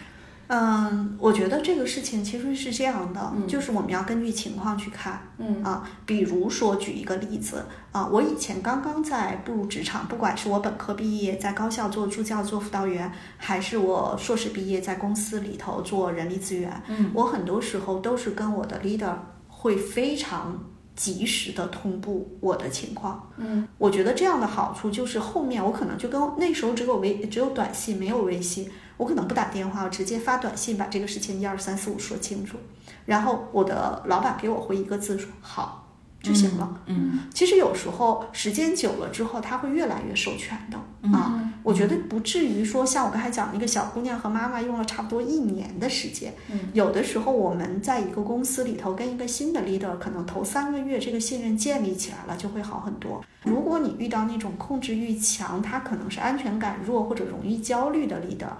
[0.48, 5.20] 嗯，我觉得这个事情其实是这样的，就是我们要根据情况去看。
[5.36, 19.14] 嗯啊，比如说举一个例子啊，我以前刚刚在步入职场，不管是我本科毕业在高校做助教、做辅导员，还是我硕士毕业在公司里头做人力资源，嗯我很多时候都是跟我的 leader
[19.48, 20.58] 会非常
[20.96, 23.30] 及时的同步我的情况。
[23.36, 28.68] 嗯我觉得这样的好处就是后面我可能就跟那时候只有微只有短信没有微信，
[28.98, 32.58] 我可能不打电话，我直接发短信把这个事情一二三四五说清楚，
[33.06, 35.86] 然后我的老板给我回一个字说好
[36.20, 36.80] 就行了。
[36.86, 40.76] 嗯其实有时候时间久了之后，他会越来越授权的
[41.16, 41.40] 啊。
[41.62, 46.34] 我觉得不至于说像我刚才讲那个小姑娘和妈妈用了差不多一年的时间。
[46.50, 53.24] 嗯有的时候我们在一个公司里头跟一个新的 leader，可能头三个月这个信任建立起来了，就会好很多。
[53.44, 58.50] 如果你遇到那种控制欲强，他可能是安全感弱或者容易焦虑的 leader，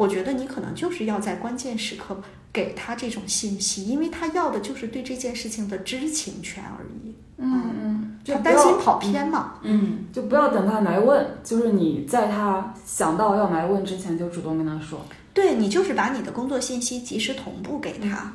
[0.00, 2.18] 我觉得你可能就是要在关键时刻
[2.50, 7.14] 给他这种信息，因为他要的就是对这件事情的知情权而已。
[7.36, 9.56] 嗯嗯就担心跑偏嘛。
[9.60, 15.04] 嗯，就不要等他来问，就是你在他想到要来问之前就主动跟他说。
[15.34, 18.32] 对你就是把你的工作信息及时同步给他。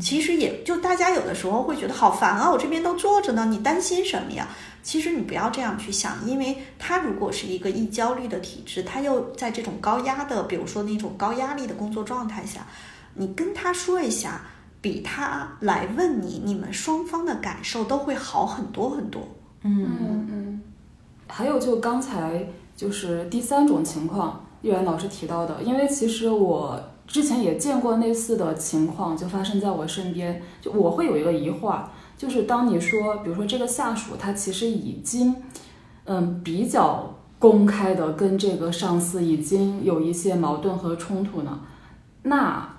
[0.00, 4.48] 其实也就大家有的时候会觉得好烦啊，我这边都坐着呢，你担心什么呀？
[4.82, 12.66] 其实你不要这样去想，因为他如果是一个易焦虑的体质，他又在这种高压的，比如说那种高压力的工作状态下，
[13.14, 14.40] 你跟他说一下，
[14.80, 19.28] 比他来问你，你们双方的感受都会好很多很多。
[19.62, 20.62] 嗯嗯。
[21.28, 31.80] 还有就刚才就是第三种情况，玉然老师提到的，因为其实我之前也见过类似的情况，就发生在我身边，就我会有一个疑惑，
[32.16, 35.34] 就是当你说，比如说这个下属他其实已经，
[36.04, 41.58] 嗯，比较公开的跟这个上司已经有一些矛盾和冲突呢，
[42.22, 42.76] 那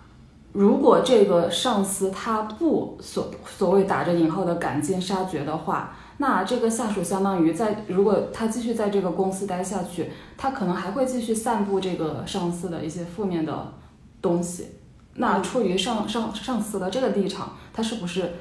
[0.54, 13.74] 如果这个上司他不所所谓打着引号的赶尽杀绝的话，那这个下属相当于在如果他继续在这个公司待下去，他可能还会继续散布这个上司的一些负面的
[14.22, 14.68] 东西。
[15.16, 18.32] 那出于上上上司的这个立场，他是不是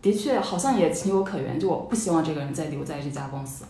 [0.00, 1.58] 的确好像也情有可原？
[1.58, 3.64] 就我不希望这个人再留在这家公司。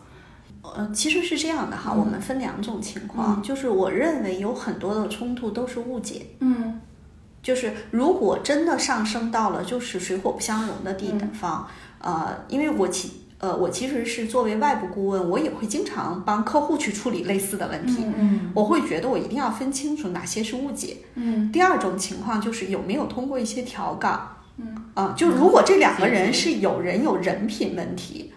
[0.63, 6.27] 呃，其实是这样的哈，我们分两种情况，就是我认为有很多的冲突都是误解。
[6.41, 6.81] 嗯
[7.43, 11.67] 就是如果真的上升到了就是水火不相容的地方，
[11.99, 18.05] 呃，因为我其呃我其实是作为外部顾问，我也会经常帮客户去处理类似的问题。
[18.17, 20.97] 嗯我会觉得我一定要分清楚哪些是误解。
[21.17, 24.29] 嗯第二种情况就是有没有通过一些调岗。
[24.59, 28.33] 嗯啊、就如果这两个人是有人有人品问题，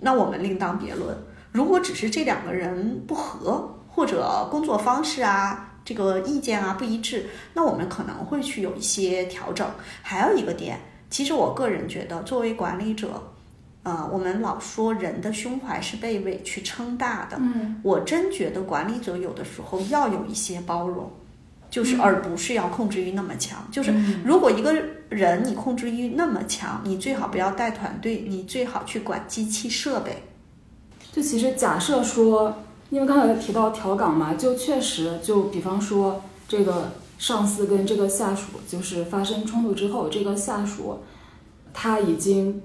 [0.00, 1.14] 那我们另当别论。
[1.52, 9.68] 如果只是这两个人不合，或者工作方式啊、这个意见啊不一致，那我们可能会去有一些调整。
[10.00, 10.80] 还有一个点，
[11.10, 13.22] 其实我个人觉得，作为管理者，
[13.82, 21.10] 呃，我们老说人的胸怀是被委屈撑大的，嗯我真觉得管理者有的时候要有一些包容，
[21.68, 23.58] 就是而不是要控制欲那么强。
[23.72, 23.92] 就是
[24.24, 24.72] 如果一个
[25.08, 30.22] 人你控制欲那么强，你最好不要带团队，你最好去管机器设备。
[31.10, 32.54] 就其实假设说，
[32.90, 41.00] 因为刚才提到调岗嘛，就确实就比方说这个上司跟这个下属就是发生冲突之后，这个下属
[41.74, 42.62] 他已经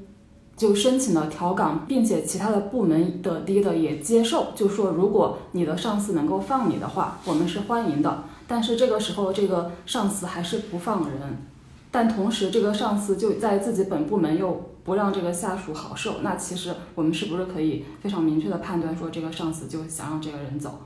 [0.58, 8.24] 就申请了调岗，并且其他的部门的 leader 也接受，就说如果你的上司能够放你的话，我们是欢迎的。
[8.47, 11.38] 但是这个时候，这个上司还是不放人，
[11.91, 20.80] 但同时这个上司就在自己本部门又不让这个下属好受，那其实我们是不是可以非常明确的判断说，这个上司就想让这个人走？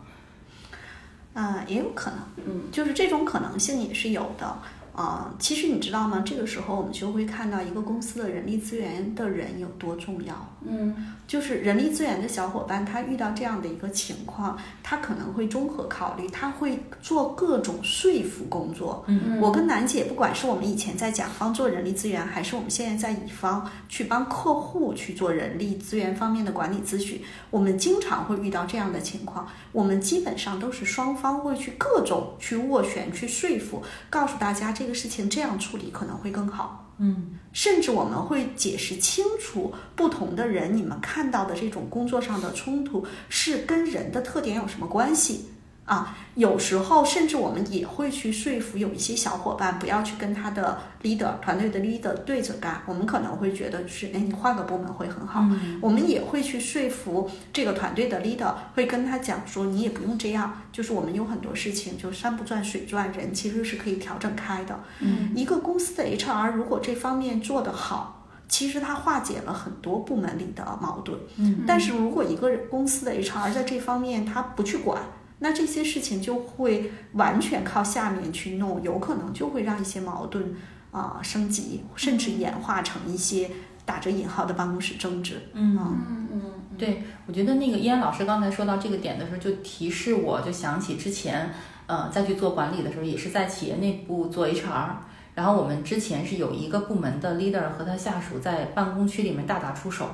[1.34, 4.58] 啊、也有可能，嗯，就是这种可能性也是有的。
[4.94, 6.22] 啊、其实你知道吗？
[6.26, 10.48] 这个时候我们就会看到一个公司的人力资源的人有多重要。
[10.64, 10.94] 嗯
[11.26, 19.06] 就是人力资源的小伙伴，他遇到这样的一个情况，他可能会综合考虑，他会做各种说服工作。
[19.08, 29.48] 嗯我跟楠姐，不管是我们以前在甲方做人力资源，还是我们现在在乙方去帮客户去做人力资源方面的管理咨询，我们经常会遇到这样的情况。
[29.72, 36.88] 我们基本上都是双方会去各种去斡旋、去说服，告诉大家这个事情这样处理可能会更好。
[36.98, 45.46] 嗯甚至我们会解释清楚不同的人，你们看到的这种工作上的冲突是跟人的特点有什么关系
[45.92, 46.16] 啊？
[46.36, 55.42] 有时候甚至我们也会去说服有一些小伙伴不要去跟他的 leader 团队的 leader 对着干，我们可能会觉得是，哎，你换个部门会很好。
[55.42, 64.80] 嗯我们也会去说服这个团队的 leader，会跟他讲说，你也不用这样，就是我们有很多事情，就山不转水转，人其实是可以调整开的。
[65.02, 71.20] 嗯一个公司的 HR 如果这方面做得好，其实它化解了很多部门里的矛盾。
[71.36, 75.02] 嗯但是如果一个公司的 HR 在这方面他不去管，
[75.44, 80.56] 那这些事情就会完全靠下面去弄，有可能就会让一些矛盾
[80.92, 83.50] 啊、升级，甚至演化成一些
[83.86, 85.42] 打着引号的办公室争执。
[85.54, 85.78] 嗯。
[85.78, 86.42] 嗯嗯
[86.78, 91.52] 对，我觉得那个依安老师刚才说到这个点的时候，就提示我，就想起之前，
[91.86, 94.90] 呃，再去做管理的时候，也是在企业内部做 HR，
[95.36, 100.10] 然后我们之前是有一个部门的 leader 和他下属在办公区里面大打出手，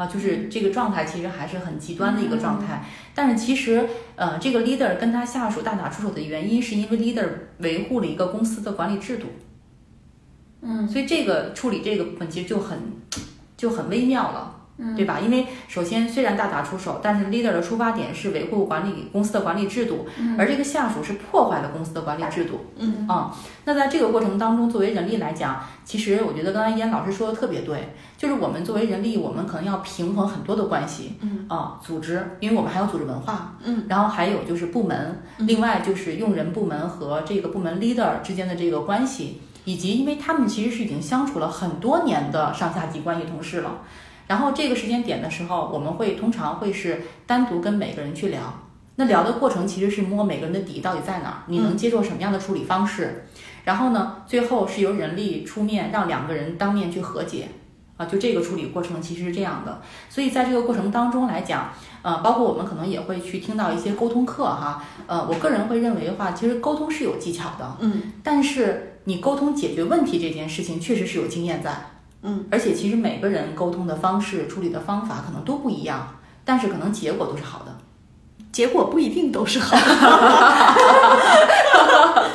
[0.00, 2.82] 啊，就是这个状态其实还是很极端的一个状态。
[3.14, 3.86] 但是其实，
[4.16, 7.28] 呃，这个 leader 跟他下属大打出手的原因，是因为 leader
[7.58, 9.26] 维护了一个公司的管理制度，
[10.62, 12.78] 嗯所以这个处理这个部分其实就很
[13.58, 14.59] 就很微妙了。
[14.96, 15.18] 对吧？
[15.20, 20.06] 因为首先虽然大打出手，但是 leader 的出发点是维护管理公司的管理制度，
[20.38, 22.66] 而这个下属是破坏了公司的管理制度。
[22.76, 31.18] 嗯啊、那在这个过程当中，作为人力来讲，其实我觉得刚才燕老师说的特别对，就是我们作为人力，我们可能要平衡很多的关系。
[31.20, 43.82] 嗯啊、组织，因为我们还有组织文化，嗯，然后还有就是部门，嗯另外就是用人部门和这个部门 leader 之间的这个关系，以及因为他们其实是已经相处了很多年的上下级关系同事了。
[44.30, 48.40] 然后这个时间点的时候，我们会通常会是单独跟每个人去聊。
[48.94, 53.24] 那聊的过程其实是摸每个人的底到底在哪儿，你能接受什么样的处理方式，
[53.64, 57.48] 然后呢，最后是由人力出面让两个人当面去和解，
[57.96, 59.82] 啊，就这个处理过程其实是这样的。
[60.08, 68.12] 所以在这个过程当中来讲，呃，包括我们可能也会去听到一些沟通课哈，呃，我个人会认为的话，其实沟通是有技巧的，嗯。
[68.22, 71.74] 但是你沟通解决问题这件事情确实是有经验在，
[72.22, 77.76] 嗯，而且其实每个人沟通的方式、处理的方法可能都不一样，但是可能结果都是好的。
[78.52, 79.82] 结果不一定都是好的，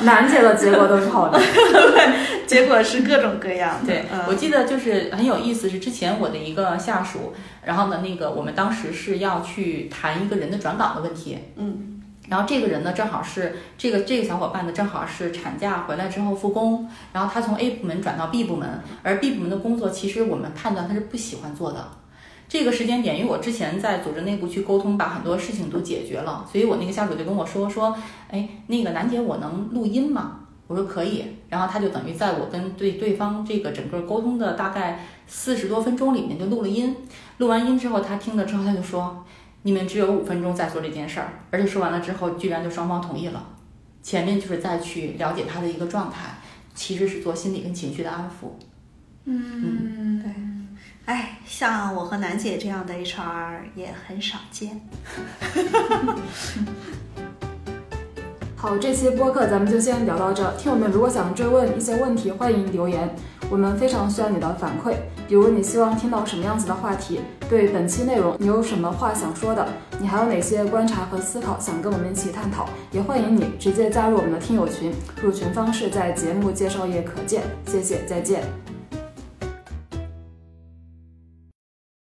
[0.00, 1.38] 楠姐的结果都是好的。
[2.46, 3.86] 结果是各种各样的。
[3.86, 7.34] 对，嗯我记得就是很有意思，是之前我的一个下属，
[7.64, 11.95] 然后呢，那个我们当时是要去谈一个人的转岗的问题，嗯
[12.28, 21.88] 然后这个人呢，正好是这个这个小伙伴呢，正好是产假回来之后复工，然后他从 A 部门转到 B 部门，而 B 部门的工作其实我们判断他是不喜欢做的。
[22.48, 27.96] 这个时间点，因为我之前在组织内部去沟通，把很多事情都解决了，所以我那个下属就跟我说说，
[28.30, 30.40] 哎，那个楠姐，我能录音吗？
[30.68, 36.94] 我说可以，然后他就等于在我跟对对方这个整个沟通的大概四十多分钟里面就录了音，
[37.38, 39.24] 录完音之后，他听了之后他就说，
[39.66, 43.48] 你们只有五分钟在做这件事儿，而且说完了之后，居然就双方同意了。
[44.00, 46.38] 前面就是再去了解他的一个状态，
[46.72, 48.50] 其实是做心理跟情绪的安抚。
[49.24, 50.30] 嗯，对。
[51.06, 54.80] 哎，像我和楠姐这样的 HR 也很少见。
[58.54, 60.54] 好，这期播客咱们就先聊到这儿。
[60.56, 63.12] 听友们如果想追问一些问题，欢迎留言，
[63.50, 64.94] 我们非常需要你的反馈。
[65.28, 69.66] 比如你希望听到什么样子的话题，对本期内容你有什么话想说的，
[69.98, 74.92] 你还有哪些观察和思考想跟我们一起探讨，也欢迎你直接加入我们的听友群，
[75.22, 77.42] 入群方式在节目介绍页可见。
[77.66, 78.75] 谢谢，再见。